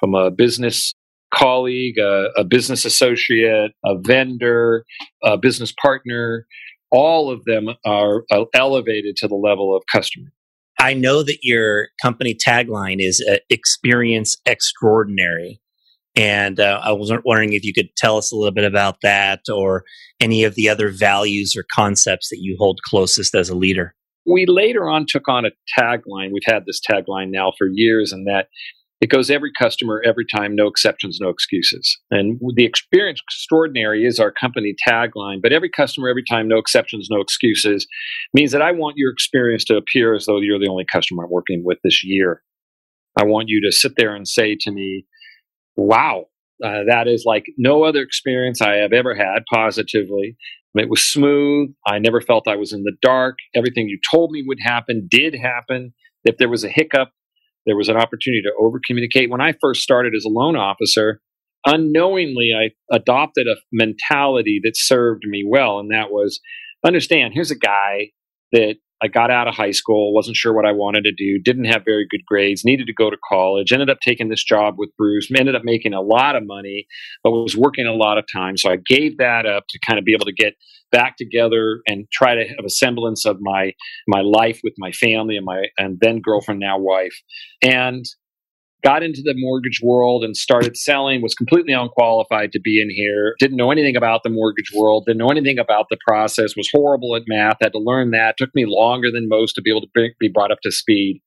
[0.00, 0.94] from a business
[1.32, 4.84] colleague, a, a business associate, a vendor,
[5.22, 6.46] a business partner,
[6.92, 10.30] all of them are uh, elevated to the level of customer.
[10.78, 15.60] I know that your company tagline is uh, experience extraordinary.
[16.14, 19.40] And uh, I was wondering if you could tell us a little bit about that
[19.48, 19.84] or
[20.20, 23.94] any of the other values or concepts that you hold closest as a leader.
[24.26, 26.32] We later on took on a tagline.
[26.32, 28.48] We've had this tagline now for years, and that
[29.02, 31.98] it goes every customer, every time, no exceptions, no excuses.
[32.12, 37.08] And the experience extraordinary is our company tagline, but every customer, every time, no exceptions,
[37.10, 37.88] no excuses
[38.32, 41.30] means that I want your experience to appear as though you're the only customer I'm
[41.32, 42.42] working with this year.
[43.18, 45.04] I want you to sit there and say to me,
[45.74, 46.26] wow,
[46.64, 50.36] uh, that is like no other experience I have ever had positively.
[50.76, 51.74] It was smooth.
[51.88, 53.38] I never felt I was in the dark.
[53.52, 55.92] Everything you told me would happen did happen.
[56.24, 57.10] If there was a hiccup,
[57.66, 59.30] there was an opportunity to over communicate.
[59.30, 61.20] When I first started as a loan officer,
[61.66, 65.78] unknowingly, I adopted a mentality that served me well.
[65.78, 66.40] And that was
[66.84, 68.10] understand, here's a guy
[68.52, 71.64] that I got out of high school, wasn't sure what I wanted to do, didn't
[71.64, 74.90] have very good grades, needed to go to college, ended up taking this job with
[74.96, 76.86] Bruce, ended up making a lot of money,
[77.24, 78.56] but was working a lot of time.
[78.56, 80.54] So I gave that up to kind of be able to get
[80.92, 83.72] back together and try to have a semblance of my
[84.06, 87.14] my life with my family and my and then girlfriend now wife
[87.62, 88.04] and
[88.84, 93.34] got into the mortgage world and started selling was completely unqualified to be in here
[93.38, 97.16] didn't know anything about the mortgage world didn't know anything about the process was horrible
[97.16, 100.10] at math had to learn that took me longer than most to be able to
[100.18, 101.20] be brought up to speed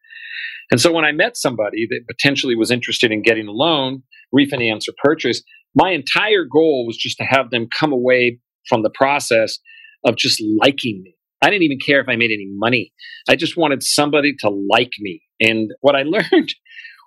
[0.72, 4.02] and so when i met somebody that potentially was interested in getting a loan
[4.34, 5.42] refinance or purchase
[5.76, 9.60] my entire goal was just to have them come away from the process
[10.06, 11.16] of just liking me.
[11.42, 12.94] I didn't even care if I made any money.
[13.30, 15.22] I just wanted somebody to like me.
[15.40, 16.54] And what I learned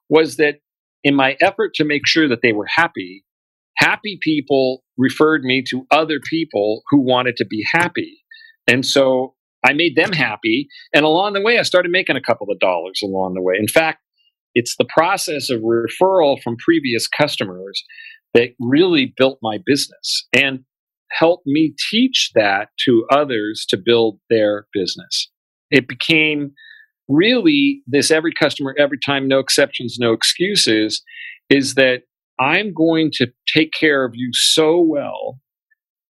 [0.09, 0.56] was that
[1.04, 3.24] in my effort to make sure that they were happy,
[3.76, 8.18] happy people referred me to other people who wanted to be happy.
[8.66, 9.34] And so
[9.64, 10.68] I made them happy.
[10.94, 13.54] And along the way, I started making a couple of dollars along the way.
[13.59, 14.00] In fact,
[14.54, 17.82] it's the process of referral from previous customers
[18.34, 20.61] that really built my business and
[21.11, 25.30] helped me teach that to others to build their business.
[25.70, 26.52] It became
[27.09, 31.02] really this every customer, every time, no exceptions, no excuses,
[31.50, 32.02] is that
[32.38, 35.40] I'm going to take care of you so well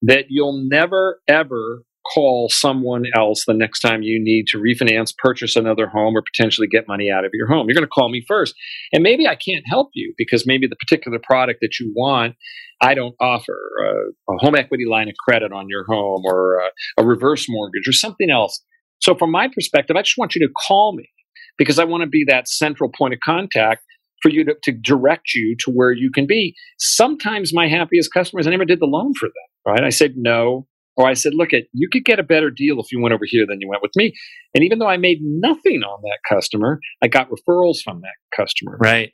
[0.03, 1.83] that you'll never, ever
[2.15, 6.67] call someone else the next time you need to refinance, purchase another home, or potentially
[6.67, 7.67] get money out of your home.
[7.67, 8.55] You're going to call me first.
[8.93, 12.35] And maybe I can't help you because maybe the particular product that you want,
[12.81, 17.03] I don't offer a, a home equity line of credit on your home or a,
[17.03, 18.63] a reverse mortgage or something else.
[19.01, 21.09] So, from my perspective, I just want you to call me
[21.57, 23.83] because I want to be that central point of contact
[24.23, 26.55] for you to, to direct you to where you can be.
[26.79, 29.85] Sometimes my happiest customers, I never did the loan for them, right?
[29.85, 30.67] I said no.
[30.99, 33.25] Or I said, look, at you could get a better deal if you went over
[33.25, 34.13] here than you went with me.
[34.53, 38.77] And even though I made nothing on that customer, I got referrals from that customer.
[38.81, 39.13] Right.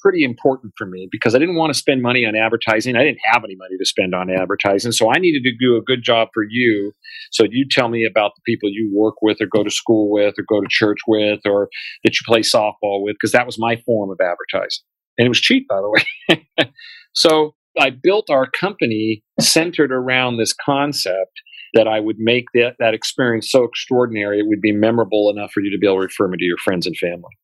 [0.00, 2.96] Pretty important for me because I didn't want to spend money on advertising.
[2.96, 4.92] I didn't have any money to spend on advertising.
[4.92, 6.92] So I needed to do a good job for you.
[7.32, 10.36] So you tell me about the people you work with or go to school with
[10.38, 11.68] or go to church with or
[12.04, 14.84] that you play softball with because that was my form of advertising.
[15.18, 16.48] And it was cheap, by the way.
[17.12, 21.40] so I built our company centered around this concept
[21.74, 25.60] that I would make that, that experience so extraordinary, it would be memorable enough for
[25.60, 27.36] you to be able to refer me to your friends and family.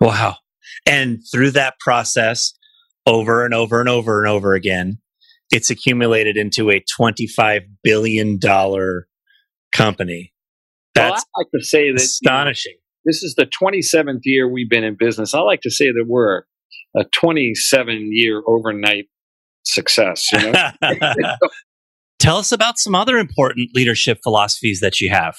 [0.00, 0.36] Wow.
[0.86, 2.54] And through that process,
[3.06, 4.98] over and over and over and over again,
[5.50, 8.40] it's accumulated into a $25 billion
[9.72, 10.32] company.
[10.94, 12.72] That's well, I like to say that astonishing.
[12.72, 15.34] You know, this is the 27th year we've been in business.
[15.34, 16.44] I like to say that we're
[16.96, 19.08] a 27 year overnight
[19.64, 20.30] success.
[20.32, 20.70] You know?
[22.18, 25.36] Tell us about some other important leadership philosophies that you have.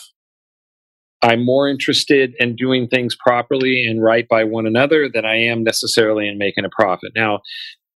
[1.22, 5.64] I'm more interested in doing things properly and right by one another than I am
[5.64, 7.12] necessarily in making a profit.
[7.16, 7.40] Now,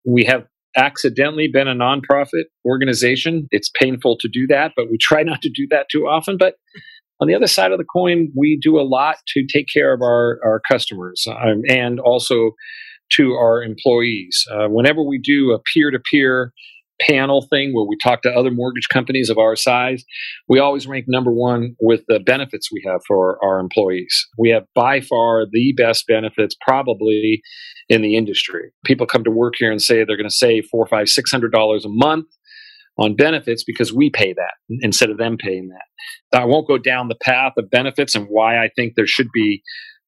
[0.04, 3.46] we have accidentally been a nonprofit organization.
[3.50, 6.36] It's painful to do that, but we try not to do that too often.
[6.38, 6.54] But
[7.20, 10.00] on the other side of the coin, we do a lot to take care of
[10.00, 12.52] our, our customers um, and also
[13.16, 14.44] to our employees.
[14.50, 16.52] Uh, whenever we do a peer to peer
[17.08, 20.04] panel thing where we talk to other mortgage companies of our size,
[20.48, 24.26] we always rank number one with the benefits we have for our employees.
[24.38, 27.42] We have by far the best benefits, probably
[27.88, 28.70] in the industry.
[28.84, 31.52] People come to work here and say they're going to save four, five, six hundred
[31.52, 32.26] dollars a month
[32.98, 36.38] on benefits because we pay that instead of them paying that.
[36.38, 39.62] I won't go down the path of benefits and why I think there should be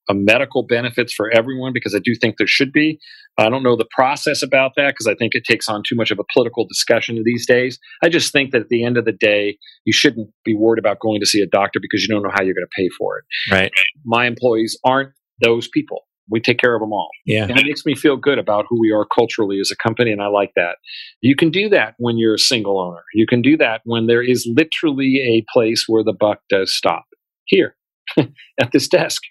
[0.09, 2.99] a medical benefits for everyone because I do think there should be.
[3.39, 6.11] I don't know the process about that because I think it takes on too much
[6.11, 7.79] of a political discussion these days.
[8.03, 11.01] I just think that at the end of the day, you shouldn't be worried about
[11.01, 13.19] going to see a doctor because you don't know how you're going to pay for
[13.19, 13.25] it.
[13.51, 13.73] Right.
[14.05, 16.03] My employees aren't those people.
[16.31, 17.11] We take care of them all.
[17.27, 17.45] Yeah.
[17.45, 20.13] And it makes me feel good about who we are culturally as a company.
[20.13, 20.77] And I like that.
[21.21, 23.03] You can do that when you're a single owner.
[23.15, 27.05] You can do that when there is literally a place where the buck does stop.
[27.45, 27.77] Here
[28.17, 29.23] at this desk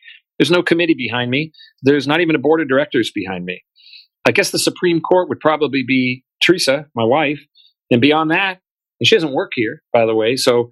[0.41, 1.51] there's no committee behind me.
[1.83, 3.61] There's not even a board of directors behind me.
[4.27, 7.39] I guess the Supreme Court would probably be Teresa, my wife.
[7.91, 8.57] And beyond that,
[8.99, 10.35] and she doesn't work here, by the way.
[10.35, 10.71] So,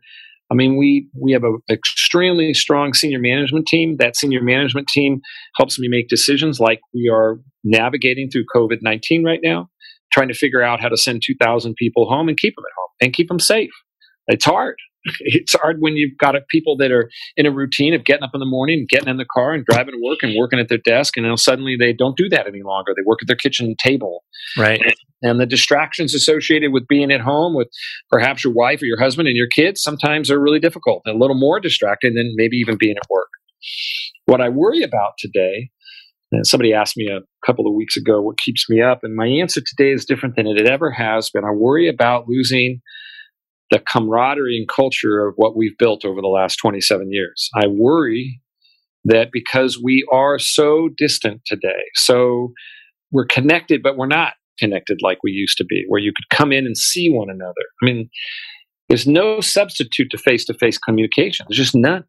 [0.51, 3.97] I mean, we we have an extremely strong senior management team.
[3.99, 5.21] That senior management team
[5.55, 9.69] helps me make decisions like we are navigating through COVID 19 right now,
[10.11, 12.89] trying to figure out how to send 2,000 people home and keep them at home
[13.01, 13.69] and keep them safe.
[14.25, 14.77] It's hard
[15.21, 18.31] it's hard when you've got uh, people that are in a routine of getting up
[18.33, 20.77] in the morning, getting in the car, and driving to work and working at their
[20.79, 22.93] desk, and then suddenly they don't do that any longer.
[22.95, 24.23] They work at their kitchen table,
[24.57, 24.81] right?
[24.81, 27.69] And, and the distractions associated with being at home with
[28.09, 31.03] perhaps your wife or your husband and your kids sometimes are really difficult.
[31.07, 33.29] a little more distracting than maybe even being at work.
[34.25, 35.69] What I worry about today
[36.31, 39.25] and somebody asked me a couple of weeks ago what keeps me up, and my
[39.25, 41.43] answer today is different than it ever has been.
[41.43, 42.81] I worry about losing
[43.71, 47.49] the camaraderie and culture of what we've built over the last 27 years.
[47.55, 48.41] I worry
[49.05, 52.53] that because we are so distant today, so
[53.11, 56.51] we're connected, but we're not connected like we used to be, where you could come
[56.51, 57.53] in and see one another.
[57.81, 58.09] I mean,
[58.89, 62.03] there's no substitute to face to face communication, there's just none.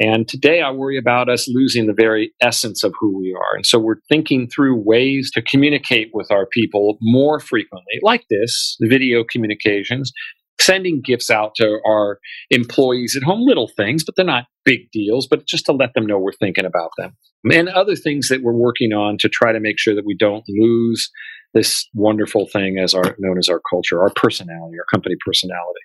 [0.00, 3.56] And today I worry about us losing the very essence of who we are.
[3.56, 8.76] And so we're thinking through ways to communicate with our people more frequently, like this,
[8.80, 10.12] video communications,
[10.60, 12.18] sending gifts out to our
[12.50, 16.06] employees at home, little things, but they're not big deals, but just to let them
[16.06, 17.16] know we're thinking about them.
[17.52, 20.44] And other things that we're working on to try to make sure that we don't
[20.48, 21.10] lose
[21.54, 25.80] this wonderful thing as our known as our culture, our personality, our company personality.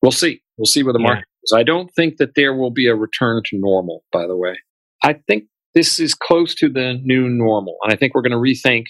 [0.00, 0.42] We'll see.
[0.56, 1.52] We'll see where the market is.
[1.54, 4.56] I don't think that there will be a return to normal, by the way.
[5.02, 5.44] I think
[5.74, 7.76] this is close to the new normal.
[7.82, 8.84] And I think we're going to rethink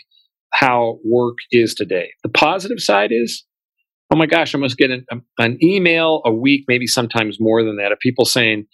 [0.53, 2.11] how work is today.
[2.23, 3.45] The positive side is
[4.11, 7.63] oh my gosh, I must get an, um, an email a week, maybe sometimes more
[7.63, 8.67] than that, of people saying,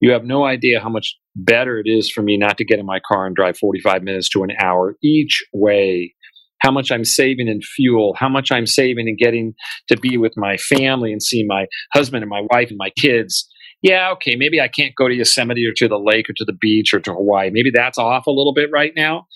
[0.00, 2.86] you have no idea how much better it is for me not to get in
[2.86, 6.14] my car and drive 45 minutes to an hour each way.
[6.60, 9.54] How much I'm saving in fuel, how much I'm saving in getting
[9.88, 13.48] to be with my family and see my husband and my wife and my kids.
[13.82, 16.56] Yeah, okay, maybe I can't go to Yosemite or to the lake or to the
[16.58, 17.50] beach or to Hawaii.
[17.52, 19.26] Maybe that's off a little bit right now.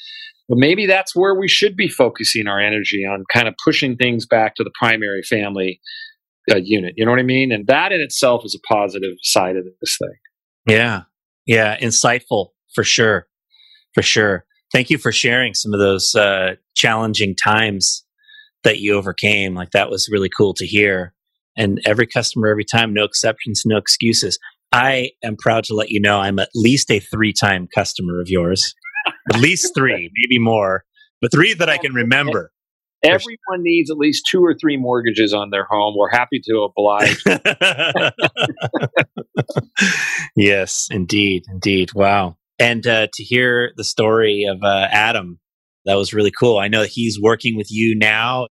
[0.50, 4.26] But maybe that's where we should be focusing our energy on kind of pushing things
[4.26, 5.80] back to the primary family
[6.50, 6.94] uh, unit.
[6.96, 7.52] You know what I mean?
[7.52, 10.16] And that in itself is a positive side of this thing.
[10.66, 11.02] Yeah.
[11.46, 11.78] Yeah.
[11.78, 13.28] Insightful for sure.
[13.94, 14.44] For sure.
[14.72, 18.04] Thank you for sharing some of those uh, challenging times
[18.64, 19.54] that you overcame.
[19.54, 21.14] Like that was really cool to hear.
[21.56, 24.36] And every customer, every time, no exceptions, no excuses.
[24.72, 28.28] I am proud to let you know I'm at least a three time customer of
[28.28, 28.74] yours
[29.32, 30.84] at least three, maybe more,
[31.20, 32.52] but three that I can remember.
[33.02, 35.94] Everyone needs at least two or three mortgages on their home.
[35.96, 37.24] We're happy to oblige.
[40.36, 41.94] yes, indeed, indeed.
[41.94, 42.36] Wow.
[42.58, 45.40] And uh, to hear the story of uh, Adam,
[45.86, 46.58] that was really cool.
[46.58, 48.48] I know he's working with you now.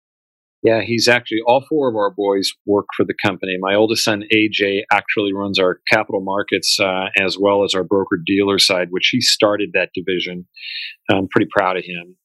[0.63, 3.57] Yeah, he's actually all four of our boys work for the company.
[3.61, 8.19] My oldest son AJ actually runs our capital markets uh, as well as our broker
[8.25, 10.47] dealer side, which he started that division.
[11.11, 12.17] I'm pretty proud of him.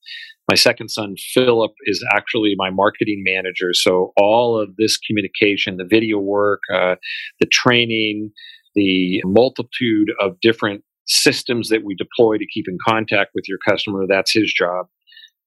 [0.50, 3.74] My second son Philip is actually my marketing manager.
[3.74, 6.96] So all of this communication, the video work, uh,
[7.40, 8.32] the training,
[8.76, 14.06] the multitude of different systems that we deploy to keep in contact with your customer,
[14.08, 14.88] that's his job.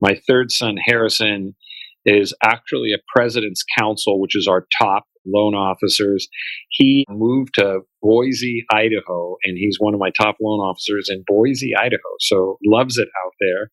[0.01, 1.55] My third son Harrison
[2.05, 6.29] is actually a president's council, which is our top loan officers.
[6.71, 11.73] He moved to Boise, Idaho, and he's one of my top loan officers in Boise,
[11.75, 12.01] Idaho.
[12.21, 13.71] So loves it out there.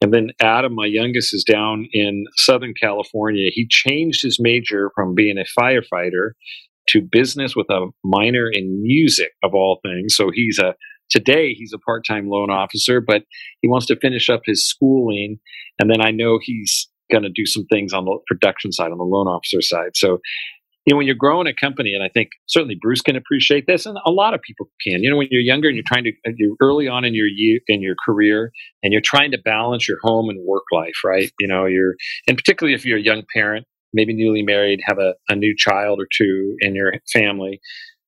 [0.00, 3.50] And then Adam, my youngest, is down in Southern California.
[3.52, 6.30] He changed his major from being a firefighter
[6.90, 10.14] to business with a minor in music of all things.
[10.14, 10.74] So he's a
[11.10, 13.22] today he's a part-time loan officer, but
[13.60, 15.38] he wants to finish up his schooling.
[15.78, 18.98] And then I know he's going to do some things on the production side, on
[18.98, 19.90] the loan officer side.
[19.94, 20.18] So,
[20.86, 23.86] you know, when you're growing a company, and I think certainly Bruce can appreciate this,
[23.86, 25.02] and a lot of people can.
[25.02, 27.26] You know, when you're younger and you're trying to, uh, you're early on in your
[27.26, 28.52] year, in your career,
[28.82, 31.30] and you're trying to balance your home and work life, right?
[31.40, 31.94] You know, you're,
[32.28, 36.00] and particularly if you're a young parent, maybe newly married, have a, a new child
[36.00, 37.60] or two in your family,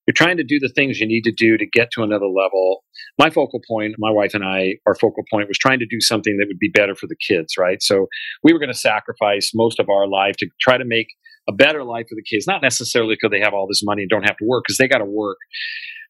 [0.07, 2.83] you're trying to do the things you need to do to get to another level.
[3.19, 6.37] My focal point, my wife and I, our focal point was trying to do something
[6.37, 7.83] that would be better for the kids, right?
[7.83, 8.07] So
[8.43, 11.07] we were going to sacrifice most of our life to try to make
[11.49, 14.09] a better life for the kids, not necessarily because they have all this money and
[14.09, 15.37] don't have to work, because they got to work.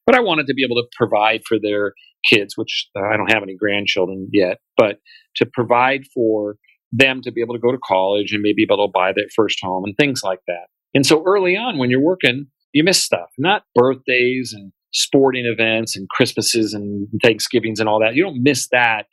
[0.06, 1.94] But I wanted to be able to provide for their
[2.32, 5.00] kids, which uh, I don't have any grandchildren yet, but
[5.38, 6.56] to provide for
[6.92, 9.26] them to be able to go to college and maybe be able to buy their
[9.36, 10.68] first home and things like that.
[10.94, 15.96] And so early on, when you're working, you miss stuff, not birthdays and sporting events
[15.96, 18.16] and Christmases and Thanksgivings and all that.
[18.16, 19.06] You don't miss that,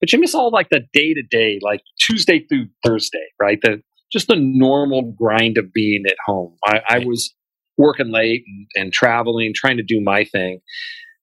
[0.00, 3.58] but you miss all like the day to day, like Tuesday through Thursday, right?
[3.62, 6.56] The just the normal grind of being at home.
[6.66, 7.34] I, I was
[7.76, 10.60] working late and, and traveling, trying to do my thing.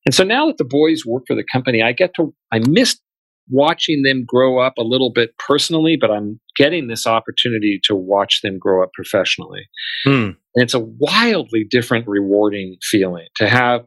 [0.05, 3.01] And so now that the boys work for the company, I get to, I missed
[3.50, 8.41] watching them grow up a little bit personally, but I'm getting this opportunity to watch
[8.41, 9.64] them grow up professionally.
[10.06, 10.32] Hmm.
[10.56, 13.86] And it's a wildly different, rewarding feeling to have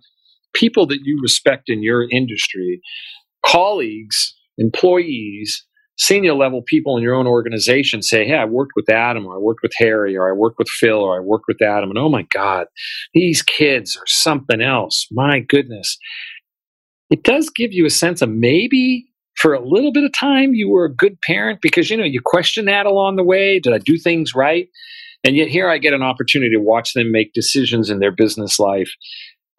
[0.54, 2.80] people that you respect in your industry,
[3.44, 5.64] colleagues, employees,
[5.98, 9.38] senior level people in your own organization say, Hey, I worked with Adam, or I
[9.38, 11.90] worked with Harry, or I worked with Phil, or I worked with Adam.
[11.90, 12.66] And oh my God,
[13.14, 15.06] these kids are something else.
[15.10, 15.98] My goodness.
[17.10, 19.08] It does give you a sense of maybe
[19.40, 22.20] for a little bit of time you were a good parent because you know you
[22.24, 23.60] question that along the way.
[23.60, 24.68] Did i do things right?
[25.24, 28.58] And yet here i get an opportunity to watch them make decisions in their business
[28.58, 28.90] life.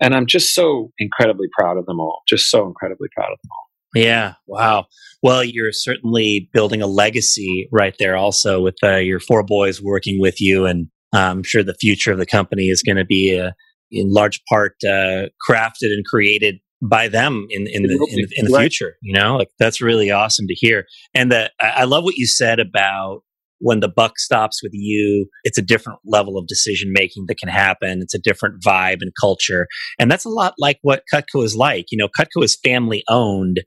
[0.02, 2.22] And i'm just so incredibly proud of them all.
[2.28, 3.66] Just so incredibly proud of them all.
[3.96, 4.34] Yeah.
[4.48, 4.86] Wow.
[5.24, 10.20] Well you're certainly building a legacy right there also with uh, your four boys working
[10.20, 10.66] with you.
[10.66, 13.52] And i'm sure the future of the company is going to be uh,
[13.92, 18.60] in large part uh, crafted and created by them in in the in, in the
[18.60, 18.96] future.
[19.02, 20.86] You know, like that's really awesome to hear.
[21.14, 23.22] And that I love what you said about
[23.60, 27.50] when the buck stops with you, it's a different level of decision making that can
[27.50, 28.00] happen.
[28.02, 29.68] It's a different vibe and culture.
[30.00, 31.88] And that's a lot like what Cutco is like.
[31.92, 33.62] You know, Cutco is family owned,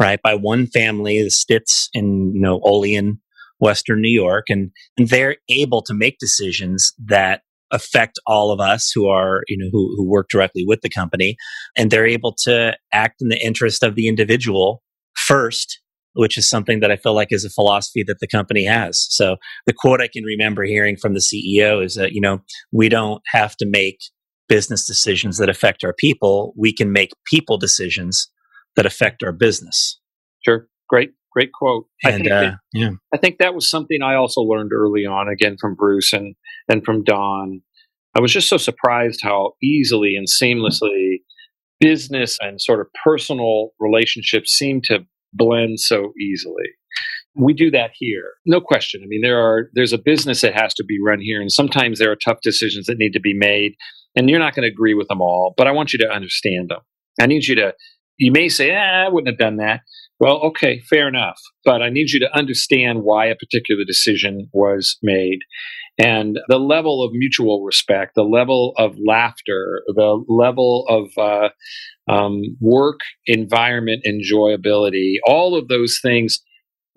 [0.00, 3.18] right, by one family, the Stitts in, you know, Olean,
[3.58, 4.44] Western New York.
[4.48, 7.42] And, and they're able to make decisions that
[7.72, 11.36] affect all of us who are, you know, who, who work directly with the company.
[11.76, 14.82] And they're able to act in the interest of the individual
[15.14, 15.80] first
[16.14, 19.06] which is something that I feel like is a philosophy that the company has.
[19.10, 22.88] So the quote I can remember hearing from the CEO is that, you know, we
[22.88, 23.98] don't have to make
[24.48, 26.52] business decisions that affect our people.
[26.56, 28.28] We can make people decisions
[28.76, 29.98] that affect our business.
[30.44, 30.68] Sure.
[30.88, 31.86] Great, great quote.
[32.04, 32.90] And, I think, uh, that, yeah.
[33.14, 36.34] I think that was something I also learned early on, again, from Bruce and,
[36.68, 37.60] and from Don.
[38.14, 41.18] I was just so surprised how easily and seamlessly
[41.80, 45.00] business and sort of personal relationships seem to
[45.32, 46.64] blend so easily.
[47.34, 48.34] We do that here.
[48.44, 49.00] No question.
[49.02, 51.98] I mean, there are there's a business that has to be run here and sometimes
[51.98, 53.72] there are tough decisions that need to be made
[54.14, 56.68] and you're not going to agree with them all, but I want you to understand
[56.68, 56.80] them.
[57.20, 57.72] I need you to
[58.18, 59.80] you may say, eh, I wouldn't have done that.
[60.20, 61.40] Well, okay, fair enough.
[61.64, 65.40] But I need you to understand why a particular decision was made.
[65.98, 71.50] And the level of mutual respect, the level of laughter, the level of uh,
[72.10, 76.40] um, work environment enjoyability, all of those things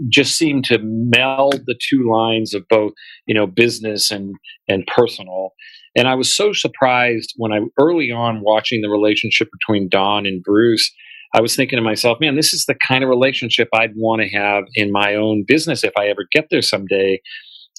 [0.09, 2.93] just seem to meld the two lines of both,
[3.27, 4.35] you know, business and
[4.67, 5.51] and personal.
[5.95, 10.43] And I was so surprised when I early on watching the relationship between Don and
[10.43, 10.91] Bruce.
[11.33, 14.37] I was thinking to myself, man, this is the kind of relationship I'd want to
[14.37, 17.19] have in my own business if I ever get there someday.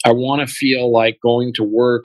[0.06, 2.04] I want to feel like going to work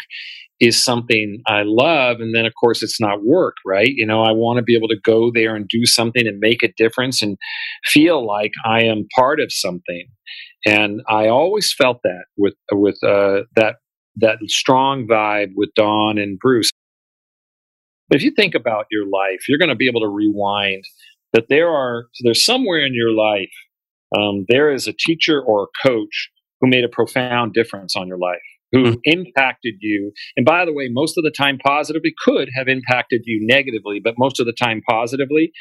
[0.59, 2.19] is something I love.
[2.19, 3.89] And then, of course, it's not work, right?
[3.89, 6.63] You know, I want to be able to go there and do something and make
[6.63, 7.37] a difference and
[7.85, 10.07] feel like I am part of something.
[10.65, 13.75] And I always felt that with with uh, that
[14.17, 16.71] that strong vibe with Don and Bruce.
[18.11, 20.83] If you think about your life, you're going to be able to rewind
[21.33, 23.53] that there are there's somewhere in your life
[24.17, 26.29] um, there is a teacher or a coach
[26.61, 28.39] who made a profound difference on your life
[28.71, 28.99] who mm-hmm.
[29.03, 30.11] impacted you.
[30.37, 34.15] And by the way, most of the time positively could have impacted you negatively, but
[34.17, 35.51] most of the time positively.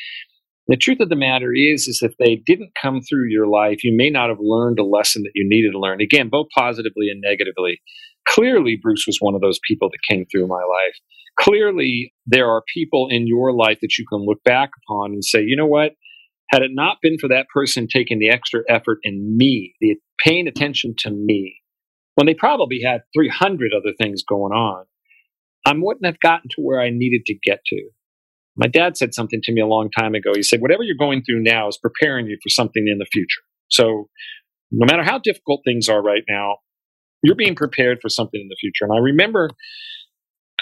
[0.68, 3.92] The truth of the matter is, is if they didn't come through your life, you
[3.96, 6.00] may not have learned a lesson that you needed to learn.
[6.00, 7.80] Again, both positively and negatively.
[8.28, 10.94] Clearly, Bruce was one of those people that came through my life.
[11.40, 15.42] Clearly, there are people in your life that you can look back upon and say,
[15.42, 15.92] you know what?
[16.50, 20.48] Had it not been for that person taking the extra effort in me, the paying
[20.48, 21.56] attention to me,
[22.16, 24.84] when they probably had 300 other things going on,
[25.64, 27.90] I wouldn't have gotten to where I needed to get to.
[28.56, 30.32] My dad said something to me a long time ago.
[30.34, 33.42] He said, Whatever you're going through now is preparing you for something in the future.
[33.68, 34.08] So,
[34.72, 36.56] no matter how difficult things are right now,
[37.22, 38.84] you're being prepared for something in the future.
[38.84, 39.50] And I remember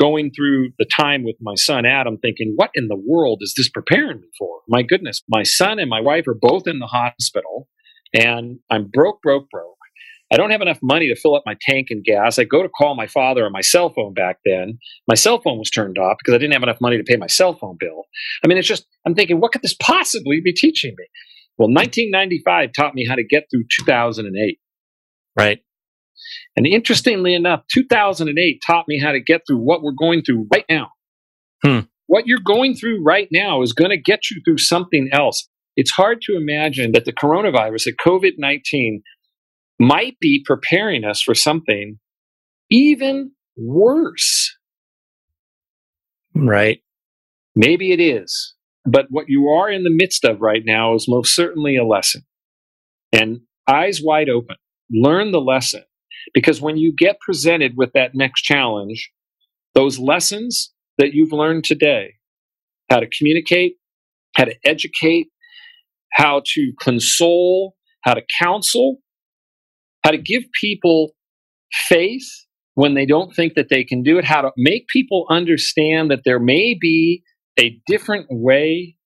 [0.00, 3.68] going through the time with my son Adam thinking, what in the world is this
[3.68, 4.60] preparing me for?
[4.68, 7.68] My goodness, my son and my wife are both in the hospital
[8.14, 9.74] and I'm broke, broke, broke.
[10.32, 12.38] I don't have enough money to fill up my tank and gas.
[12.38, 14.78] I go to call my father on my cell phone back then.
[15.06, 17.26] My cell phone was turned off because I didn't have enough money to pay my
[17.26, 18.04] cell phone bill.
[18.44, 21.06] I mean, it's just, I'm thinking, what could this possibly be teaching me?
[21.56, 24.58] Well, 1995 taught me how to get through 2008.
[25.34, 25.60] Right.
[26.56, 30.64] And interestingly enough, 2008 taught me how to get through what we're going through right
[30.68, 30.88] now.
[31.64, 31.80] Hmm.
[32.06, 35.48] What you're going through right now is going to get you through something else.
[35.76, 39.02] It's hard to imagine that the coronavirus, that COVID 19,
[39.78, 41.98] might be preparing us for something
[42.70, 44.56] even worse.
[46.34, 46.80] Right.
[47.54, 48.54] Maybe it is.
[48.84, 52.22] But what you are in the midst of right now is most certainly a lesson.
[53.12, 54.56] And eyes wide open,
[54.90, 55.82] learn the lesson.
[56.34, 59.10] Because when you get presented with that next challenge,
[59.74, 62.14] those lessons that you've learned today,
[62.90, 63.76] how to communicate,
[64.36, 65.28] how to educate,
[66.12, 68.98] how to console, how to counsel,
[70.04, 71.12] how to give people
[71.72, 72.26] faith
[72.74, 76.20] when they don't think that they can do it, how to make people understand that
[76.24, 77.22] there may be
[77.58, 78.96] a different way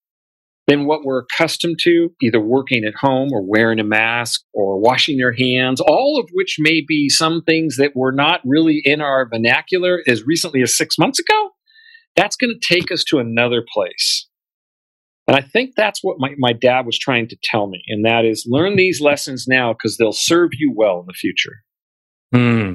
[0.66, 5.16] than what we're accustomed to, either working at home or wearing a mask or washing
[5.16, 9.28] their hands, all of which may be some things that were not really in our
[9.28, 11.50] vernacular as recently as six months ago.
[12.14, 14.28] That's going to take us to another place.
[15.26, 17.82] And I think that's what my, my dad was trying to tell me.
[17.88, 21.62] And that is learn these lessons now because they'll serve you well in the future.
[22.32, 22.74] Hmm.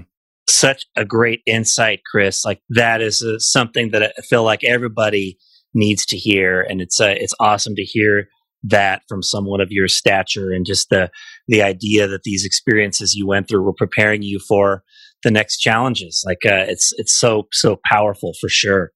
[0.49, 2.45] Such a great insight, Chris.
[2.45, 5.37] Like that is uh, something that I feel like everybody
[5.77, 6.61] needs to hear.
[6.61, 8.27] And it's, uh, it's awesome to hear
[8.63, 11.09] that from someone of your stature and just the
[11.47, 14.83] the idea that these experiences you went through were preparing you for
[15.23, 16.23] the next challenges.
[16.25, 18.91] Like uh, it's it's so so powerful for sure.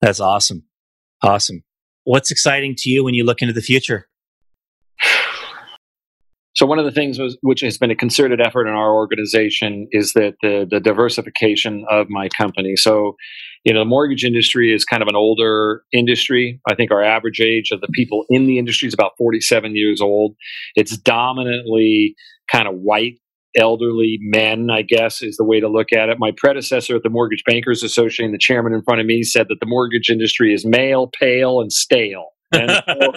[0.00, 0.62] That's awesome,
[1.22, 1.62] awesome.
[2.04, 4.09] What's exciting to you when you look into the future?
[6.60, 9.88] So one of the things was, which has been a concerted effort in our organization
[9.92, 12.76] is that the, the diversification of my company.
[12.76, 13.16] So,
[13.64, 16.60] you know, the mortgage industry is kind of an older industry.
[16.68, 20.02] I think our average age of the people in the industry is about 47 years
[20.02, 20.36] old.
[20.74, 22.14] It's dominantly
[22.52, 23.14] kind of white
[23.56, 26.18] elderly men, I guess, is the way to look at it.
[26.18, 29.60] My predecessor at the Mortgage Bankers Association, the chairman in front of me, said that
[29.60, 32.32] the mortgage industry is male, pale, and stale.
[32.52, 33.12] And so,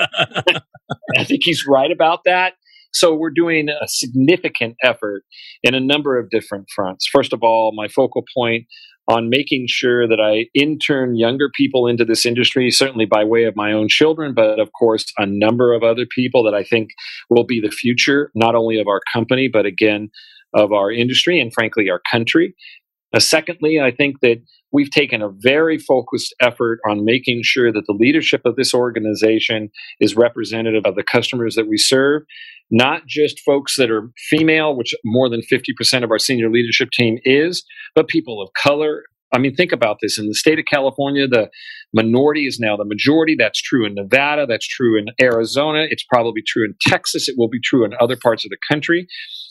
[1.18, 2.54] I think he's right about that.
[2.94, 5.24] So we're doing a significant effort
[5.64, 7.08] in a number of different fronts.
[7.12, 8.66] First of all, my focal point
[9.08, 13.56] on making sure that I intern younger people into this industry, certainly by way of
[13.56, 16.91] my own children, but of course, a number of other people that I think
[17.30, 20.10] will be the future, not only of our company, but again,
[20.54, 22.56] of our industry and frankly, our country.
[23.14, 24.38] Uh, secondly, I think that
[24.72, 29.70] we've taken a very focused effort on making sure that the leadership of this organization
[29.99, 32.24] is representative of the customers that we serve,
[32.72, 37.20] not just folks that are female, which more than 50% of our senior leadership team
[37.24, 39.03] is, but people of color.
[39.34, 40.20] I mean, think about this.
[40.20, 41.50] In the state of California, the
[41.94, 43.36] minority is now the majority.
[43.38, 44.46] That's true in Nevada.
[44.48, 45.86] That's true in Arizona.
[45.90, 47.28] It's probably true in Texas.
[47.28, 49.08] It will be true in other parts of the country.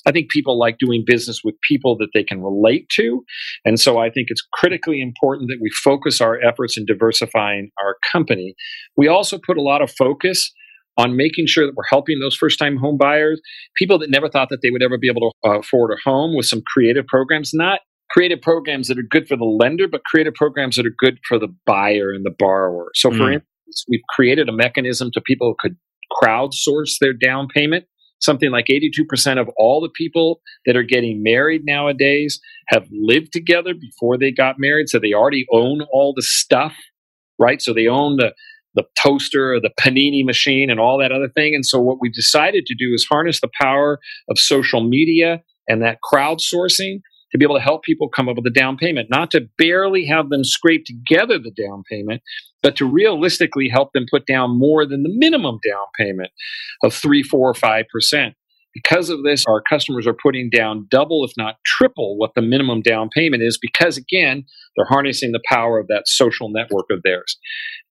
[0.07, 3.25] I think people like doing business with people that they can relate to.
[3.65, 7.97] And so I think it's critically important that we focus our efforts in diversifying our
[8.11, 8.55] company.
[8.97, 10.51] We also put a lot of focus
[10.99, 13.41] on making sure that we're helping those first time home buyers,
[13.77, 16.37] people that never thought that they would ever be able to uh, afford a home
[16.37, 17.81] with some creative programs, not
[18.13, 21.39] creative programs that are good for the lender, but creative programs that are good for
[21.39, 22.91] the buyer and the borrower.
[22.95, 23.35] So, for mm.
[23.35, 25.77] instance, we've created a mechanism to people who could
[26.23, 27.87] crowdsource their down payment
[28.23, 33.75] something like 82% of all the people that are getting married nowadays have lived together
[33.75, 34.89] before they got married.
[34.89, 36.75] So they already own all the stuff,
[37.39, 37.61] right?
[37.61, 38.33] So they own the,
[38.75, 41.55] the toaster or the panini machine and all that other thing.
[41.55, 43.99] And so what we've decided to do is harness the power
[44.31, 47.01] of social media and that crowdsourcing
[47.33, 50.07] to be able to help people come up with a down payment, not to barely
[50.07, 52.23] have them scrape together the down payment,
[52.63, 56.31] but to realistically help them put down more than the minimum down payment
[56.85, 58.35] of three, four, or five percent.
[58.75, 62.81] Because of this, our customers are putting down double, if not triple, what the minimum
[62.81, 64.45] down payment is, because again,
[64.77, 67.37] they're harnessing the power of that social network of theirs.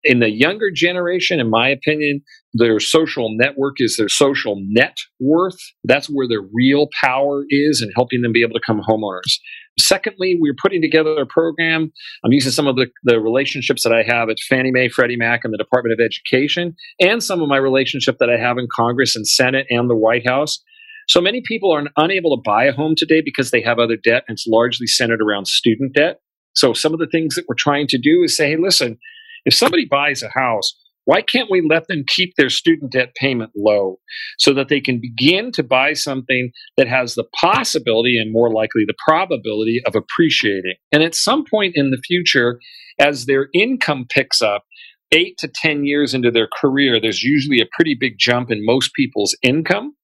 [0.04, 2.22] In the younger generation, in my opinion,
[2.52, 5.58] their social network is their social net worth.
[5.84, 9.38] That's where their real power is in helping them be able to become homeowners.
[9.78, 11.92] Secondly, we're putting together a program.
[12.24, 15.40] I'm using some of the, the relationships that I have at Fannie Mae, Freddie Mac,
[15.44, 19.14] and the Department of Education, and some of my relationship that I have in Congress
[19.14, 20.62] and Senate and the White House.
[21.08, 24.24] So many people are unable to buy a home today because they have other debt,
[24.28, 26.20] and it's largely centered around student debt.
[26.54, 28.98] So some of the things that we're trying to do is say, hey, listen,
[29.44, 30.74] if somebody buys a house,
[31.04, 33.98] why can't we let them keep their student debt payment low
[34.38, 38.84] so that they can begin to buy something that has the possibility and more likely
[38.86, 40.74] the probability of appreciating?
[40.92, 42.58] And at some point in the future,
[42.98, 44.64] as their income picks up,
[45.12, 48.92] eight to 10 years into their career, there's usually a pretty big jump in most
[48.94, 49.94] people's income.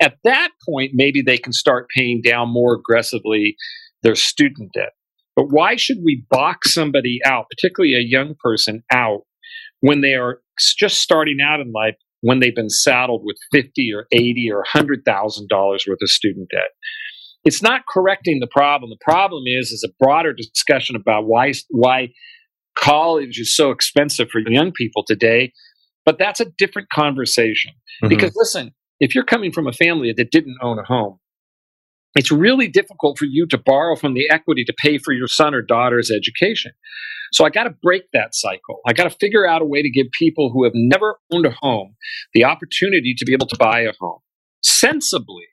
[0.00, 3.56] At that point, maybe they can start paying down more aggressively
[4.02, 4.90] their student debt.
[5.34, 9.22] But why should we box somebody out, particularly a young person, out
[9.80, 10.40] when they are
[10.78, 15.48] just starting out in life when they've been saddled with 50 or 80 or $100,000
[15.50, 16.70] worth of student debt.
[17.44, 18.90] It's not correcting the problem.
[18.90, 22.08] The problem is is a broader discussion about why why
[22.76, 25.52] college is so expensive for young people today,
[26.04, 27.72] but that's a different conversation.
[28.02, 28.08] Mm-hmm.
[28.08, 31.18] Because listen, if you're coming from a family that didn't own a home,
[32.16, 35.54] it's really difficult for you to borrow from the equity to pay for your son
[35.54, 36.72] or daughter's education.
[37.32, 38.80] So I got to break that cycle.
[38.86, 41.50] I got to figure out a way to give people who have never owned a
[41.50, 41.94] home
[42.34, 44.20] the opportunity to be able to buy a home
[44.62, 45.44] sensibly,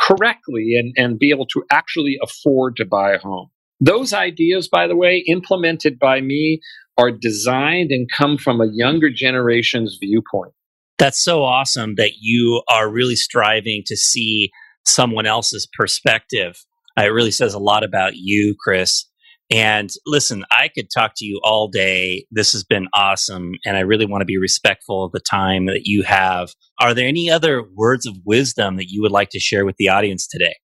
[0.00, 3.50] correctly, and, and be able to actually afford to buy a home.
[3.80, 6.60] Those ideas, by the way, implemented by me,
[6.96, 10.52] are designed and come from a younger generation's viewpoint.
[10.98, 14.50] That's so awesome that you are really striving to see
[14.86, 16.56] someone else's perspective.
[16.98, 19.04] Uh, it really says a lot about you, Chris.
[19.50, 22.26] And listen, I could talk to you all day.
[22.32, 23.52] This has been awesome.
[23.64, 26.50] And I really want to be respectful of the time that you have.
[26.80, 29.88] Are there any other words of wisdom that you would like to share with the
[29.88, 30.56] audience today?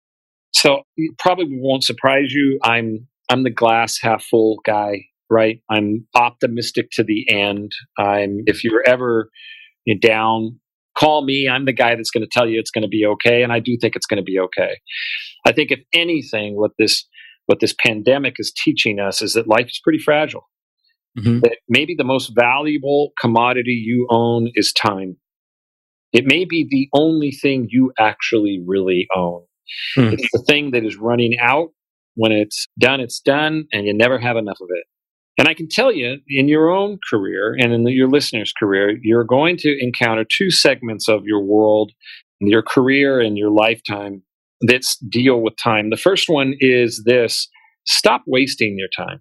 [0.52, 0.82] So
[1.18, 2.58] probably won't surprise you.
[2.62, 5.60] I'm I'm the glass half full guy, right?
[5.70, 7.72] I'm optimistic to the end.
[7.98, 9.30] I'm if you're ever
[10.00, 10.60] down
[10.98, 11.48] call me.
[11.50, 13.42] I'm the guy that's going to tell you it's going to be okay.
[13.42, 14.78] And I do think it's going to be okay.
[15.46, 17.06] I think if anything, what this
[17.46, 20.48] what this pandemic is teaching us is that life is pretty fragile.
[21.18, 21.40] Mm-hmm.
[21.40, 25.16] That maybe the most valuable commodity you own is time.
[26.12, 29.42] It may be the only thing you actually really own.
[29.96, 30.12] Mm.
[30.12, 31.70] It's the thing that is running out.
[32.14, 34.84] When it's done, it's done, and you never have enough of it.
[35.42, 38.96] And I can tell you, in your own career and in the, your listener's career,
[39.02, 41.90] you're going to encounter two segments of your world,
[42.38, 44.22] your career and your lifetime
[44.60, 45.90] that deal with time.
[45.90, 47.48] The first one is this
[47.86, 49.20] stop wasting your time.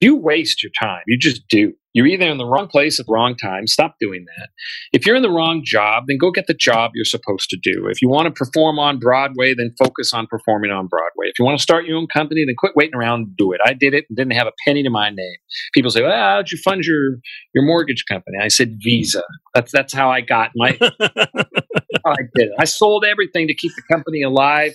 [0.00, 1.02] You waste your time.
[1.06, 1.72] You just do.
[1.94, 3.66] You're either in the wrong place at the wrong time.
[3.66, 4.50] Stop doing that.
[4.92, 7.88] If you're in the wrong job, then go get the job you're supposed to do.
[7.88, 11.26] If you want to perform on Broadway, then focus on performing on Broadway.
[11.26, 13.60] If you want to start your own company, then quit waiting around and do it.
[13.64, 15.36] I did it and didn't have a penny to my name.
[15.74, 17.16] People say, well, how'd you fund your,
[17.52, 18.38] your mortgage company?
[18.40, 19.24] I said, Visa.
[19.54, 22.52] That's, that's how I got my, I did it.
[22.60, 24.74] I sold everything to keep the company alive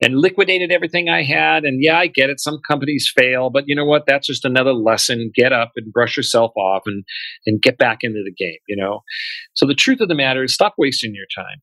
[0.00, 1.64] and liquidated everything I had.
[1.64, 2.40] And yeah, I get it.
[2.40, 4.04] Some companies fail, but you know what?
[4.06, 5.30] That's just another lesson.
[5.34, 7.04] Get up and brush yourself off and,
[7.46, 9.00] and get back into the game, you know?
[9.54, 11.60] So the truth of the matter is stop wasting your time.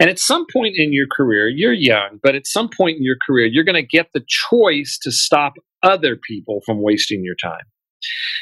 [0.00, 3.16] And at some point in your career, you're young, but at some point in your
[3.26, 7.64] career, you're going to get the choice to stop other people from wasting your time.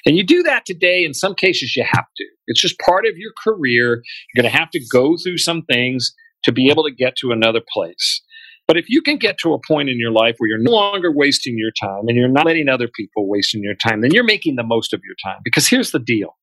[0.05, 1.05] And you do that today.
[1.05, 2.25] In some cases, you have to.
[2.47, 4.03] It's just part of your career.
[4.35, 7.33] You're going to have to go through some things to be able to get to
[7.33, 8.23] another place.
[8.67, 11.13] But if you can get to a point in your life where you're no longer
[11.13, 14.57] wasting your time and you're not letting other people wasting your time, then you're making
[14.57, 15.41] the most of your time.
[15.45, 16.37] Because here's the deal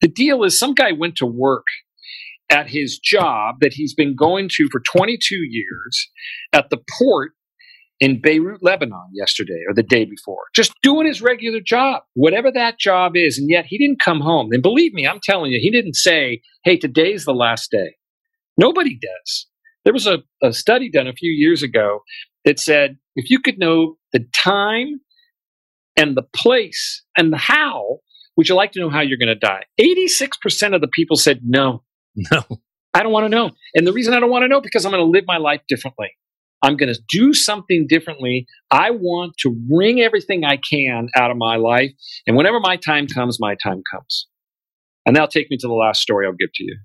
[0.00, 1.66] the deal is some guy went to work
[2.50, 6.10] at his job that he's been going to for 22 years
[6.52, 7.32] at the port
[8.00, 12.78] in Beirut, Lebanon yesterday or the day before, just doing his regular job, whatever that
[12.78, 13.38] job is.
[13.38, 14.50] And yet he didn't come home.
[14.52, 17.94] And believe me, I'm telling you, he didn't say, hey, today's the last day.
[18.58, 19.46] Nobody does.
[19.84, 22.00] There was a, a study done a few years ago
[22.44, 25.00] that said if you could know the time
[25.96, 27.98] and the place and the how,
[28.36, 29.64] would you like to know how you're going to die?
[29.80, 31.82] 86% of the people said no.
[32.30, 32.42] No.
[32.94, 33.50] I don't want to know.
[33.74, 35.62] And the reason I don't want to know because I'm going to live my life
[35.66, 36.10] differently.
[36.62, 38.46] I'm going to do something differently.
[38.70, 41.90] I want to wring everything I can out of my life.
[42.26, 44.28] And whenever my time comes, my time comes.
[45.04, 46.78] And that'll take me to the last story I'll give to you.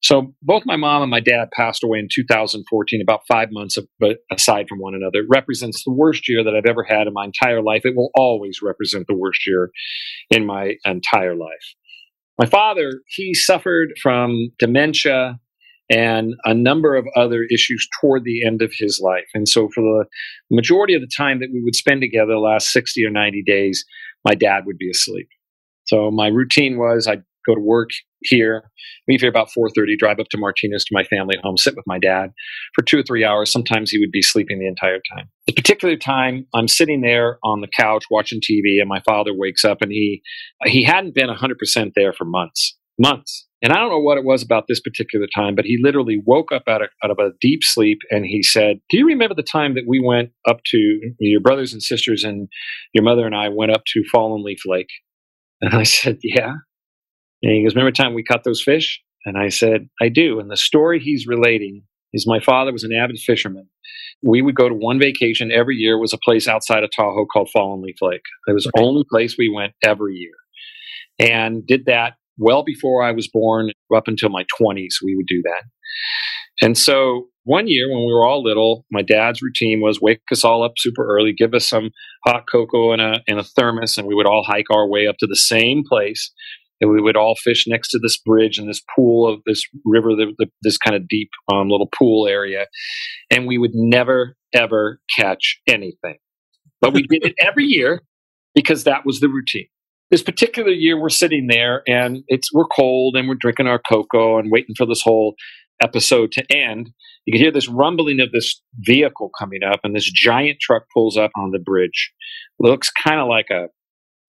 [0.00, 3.86] So both my mom and my dad passed away in 2014, about five months of,
[3.98, 5.20] but aside from one another.
[5.20, 7.82] It represents the worst year that I've ever had in my entire life.
[7.84, 9.70] It will always represent the worst year
[10.30, 11.74] in my entire life.
[12.38, 15.40] My father, he suffered from dementia
[15.90, 19.26] and a number of other issues toward the end of his life.
[19.34, 20.04] And so for the
[20.54, 23.84] majority of the time that we would spend together, the last 60 or 90 days,
[24.24, 25.28] my dad would be asleep.
[25.86, 27.88] So my routine was I'd go to work
[28.22, 28.70] here,
[29.06, 31.98] leave here about 4.30, drive up to Martinez to my family home, sit with my
[31.98, 32.32] dad
[32.74, 33.50] for two or three hours.
[33.52, 35.28] Sometimes he would be sleeping the entire time.
[35.46, 39.64] The particular time I'm sitting there on the couch watching TV and my father wakes
[39.64, 40.22] up and he,
[40.64, 43.46] he hadn't been 100% there for months, months.
[43.60, 46.52] And I don't know what it was about this particular time, but he literally woke
[46.52, 49.42] up out of, out of a deep sleep and he said, Do you remember the
[49.42, 52.48] time that we went up to your brothers and sisters and
[52.94, 54.90] your mother and I went up to Fallen Leaf Lake?
[55.60, 56.52] And I said, Yeah.
[57.42, 59.00] And he goes, Remember time we caught those fish?
[59.24, 60.40] And I said, I do.
[60.40, 61.82] And the story he's relating
[62.12, 63.68] is my father was an avid fisherman.
[64.22, 65.98] We would go to one vacation every year.
[65.98, 68.22] Was a place outside of Tahoe called Fallen Leaf Lake.
[68.46, 70.34] It was the only place we went every year.
[71.18, 75.42] And did that well before I was born, up until my 20s, we would do
[75.44, 75.64] that.
[76.60, 80.44] And so one year when we were all little, my dad's routine was wake us
[80.44, 81.90] all up super early, give us some
[82.26, 85.16] hot cocoa in a, in a thermos, and we would all hike our way up
[85.18, 86.32] to the same place
[86.80, 90.10] and we would all fish next to this bridge and this pool of this river,
[90.10, 92.66] the, the, this kind of deep um, little pool area,
[93.30, 96.16] and we would never ever catch anything.
[96.80, 98.02] But we did it every year
[98.54, 99.66] because that was the routine.
[100.10, 104.38] This particular year, we're sitting there and it's we're cold and we're drinking our cocoa
[104.38, 105.34] and waiting for this whole
[105.82, 106.90] episode to end.
[107.26, 111.16] You can hear this rumbling of this vehicle coming up, and this giant truck pulls
[111.16, 112.12] up on the bridge.
[112.58, 113.66] It looks kind of like a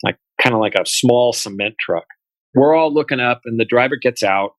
[0.04, 2.06] like kind of like a small cement truck
[2.56, 4.52] we're all looking up, and the driver gets out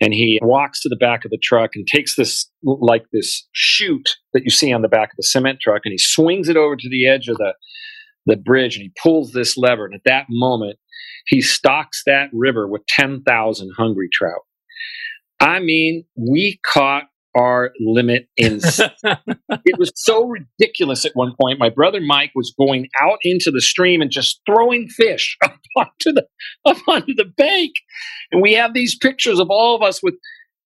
[0.00, 4.08] and he walks to the back of the truck and takes this like this chute
[4.32, 6.76] that you see on the back of the cement truck and he swings it over
[6.76, 7.54] to the edge of the
[8.26, 10.78] the bridge and he pulls this lever and at that moment
[11.28, 14.42] he stocks that river with 10,000 hungry trout.
[15.40, 17.04] I mean, we caught
[17.36, 18.90] our limit insane.
[19.04, 21.58] it was so ridiculous at one point.
[21.58, 26.12] My brother Mike was going out into the stream and just throwing fish up onto
[26.12, 26.26] the
[26.64, 27.72] up onto the bank.
[28.32, 30.14] And we have these pictures of all of us with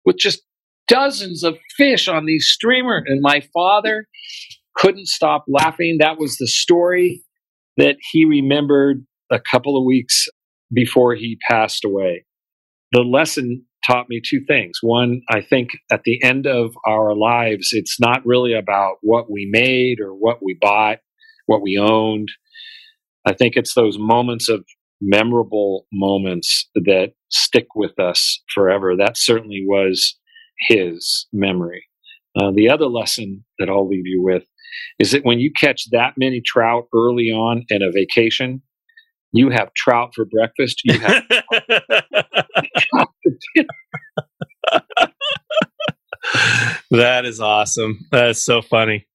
[0.06, 0.42] with just
[0.88, 4.08] dozens of fish on these streamer And my father
[4.76, 5.98] couldn't stop laughing.
[6.00, 7.24] That was the story
[7.78, 10.28] that he remembered a couple of weeks
[10.74, 12.26] before he passed away.
[12.92, 14.80] The lesson taught me two things.
[14.82, 19.48] One, I think at the end of our lives, it's not really about what we
[19.52, 21.00] made or what we bought,
[21.46, 22.30] what we owned.
[23.26, 24.66] I think it's those moments of
[25.02, 28.96] memorable moments that stick with us forever.
[28.96, 30.18] That certainly was
[30.68, 31.86] his memory.
[32.40, 34.44] Uh, the other lesson that I'll leave you with
[35.00, 38.62] is that when you catch that many trout early on in a vacation,
[39.34, 40.82] you have trout for breakfast.
[40.84, 41.24] You have
[46.92, 48.00] that is awesome.
[48.12, 49.08] That is so funny.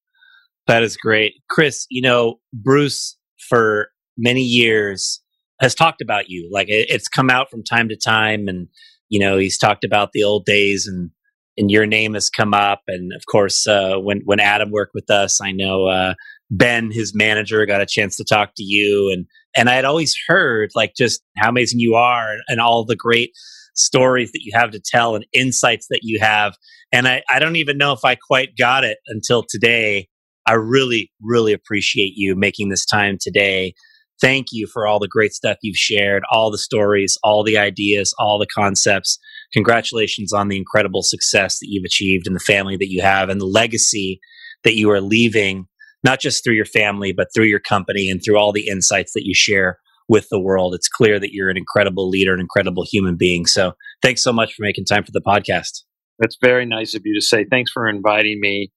[0.67, 1.35] That is great.
[1.49, 3.17] Chris, you know, Bruce
[3.49, 5.23] for many years
[5.61, 6.49] has talked about you.
[6.53, 8.69] Like it, it's come out from time to time and
[9.09, 11.11] you know, he's talked about the old days and
[11.59, 15.11] and your name has come up and of course uh, when when Adam worked with
[15.11, 16.15] us, I know uh,
[16.51, 19.27] Ben, his manager, got a chance to talk to you and
[19.57, 23.31] and I had always heard like just how amazing you are and all the great
[23.75, 26.55] stories that you have to tell and insights that you have.
[26.93, 30.09] And I, I don't even know if I quite got it until today.
[30.47, 33.75] I really, really appreciate you making this time today.
[34.21, 38.15] Thank you for all the great stuff you've shared, all the stories, all the ideas,
[38.19, 39.19] all the concepts.
[39.53, 43.41] Congratulations on the incredible success that you've achieved and the family that you have and
[43.41, 44.21] the legacy
[44.65, 45.67] that you are leaving
[46.07, 49.25] not just through your family, but through your company and through all the insights that
[49.25, 49.79] you share
[50.09, 50.73] with the world.
[50.73, 53.45] It's clear that you're an incredible leader, an incredible human being.
[53.45, 55.83] So thanks so much for making time for the podcast.
[56.21, 57.45] That's very nice of you to say.
[57.45, 58.71] Thanks for inviting me.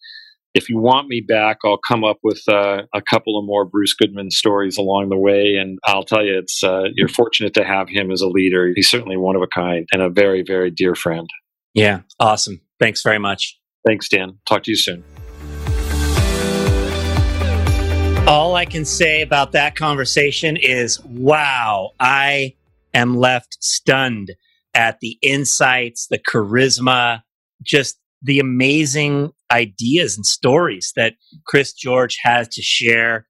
[0.55, 3.93] If you want me back, I'll come up with uh, a couple of more Bruce
[3.93, 5.55] Goodman stories along the way.
[5.61, 8.71] And I'll tell you, it's uh, you're fortunate to have him as a leader.
[8.75, 11.29] He's certainly one of a kind and a very, very dear friend.
[11.75, 12.61] Yeah, awesome.
[12.79, 13.59] Thanks very much.
[13.87, 14.39] Thanks, Dan.
[14.47, 15.03] Talk to you soon.
[18.29, 22.53] All I can say about that conversation is wow, I
[22.93, 24.35] am left stunned
[24.75, 27.23] at the insights, the charisma,
[27.63, 31.15] just the amazing ideas and stories that
[31.47, 33.25] Chris George has to share,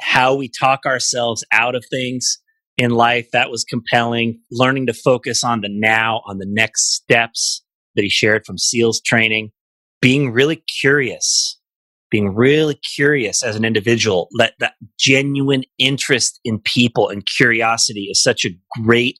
[0.00, 2.38] how we talk ourselves out of things
[2.78, 3.32] in life.
[3.32, 4.40] That was compelling.
[4.52, 7.64] Learning to focus on the now, on the next steps
[7.96, 9.50] that he shared from SEALs training,
[10.00, 11.58] being really curious
[12.14, 18.22] being really curious as an individual, that, that genuine interest in people and curiosity is
[18.22, 18.50] such a
[18.84, 19.18] great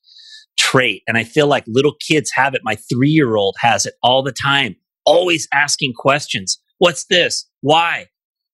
[0.57, 1.03] trait.
[1.09, 2.61] And I feel like little kids have it.
[2.63, 6.57] My three year old has it all the time, always asking questions.
[6.79, 7.51] What's this?
[7.63, 8.07] Why?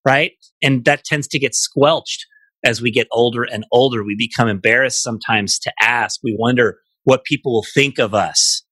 [0.07, 0.32] Right?
[0.62, 2.24] And that tends to get squelched
[2.64, 4.03] as we get older and older.
[4.03, 6.18] We become embarrassed sometimes to ask.
[6.24, 8.62] We wonder what people will think of us.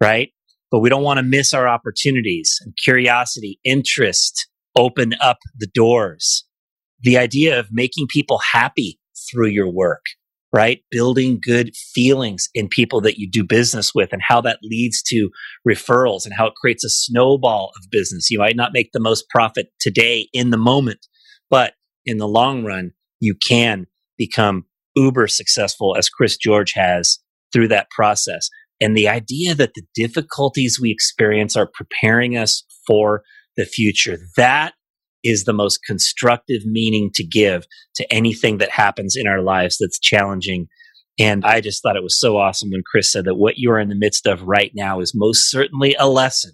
[0.00, 0.30] Right?
[0.72, 6.44] But we don't want to miss our opportunities and curiosity, interest, open up the doors.
[7.00, 8.98] The idea of making people happy
[9.30, 10.04] through your work,
[10.52, 10.82] right?
[10.90, 15.30] Building good feelings in people that you do business with and how that leads to
[15.68, 18.30] referrals and how it creates a snowball of business.
[18.30, 21.06] You might not make the most profit today in the moment,
[21.50, 21.74] but
[22.06, 24.64] in the long run, you can become
[24.96, 27.18] uber successful as Chris George has
[27.52, 28.48] through that process.
[28.80, 33.22] And the idea that the difficulties we experience are preparing us for
[33.56, 34.18] the future.
[34.36, 34.74] That
[35.22, 39.98] is the most constructive meaning to give to anything that happens in our lives that's
[39.98, 40.68] challenging.
[41.18, 43.80] And I just thought it was so awesome when Chris said that what you are
[43.80, 46.52] in the midst of right now is most certainly a lesson.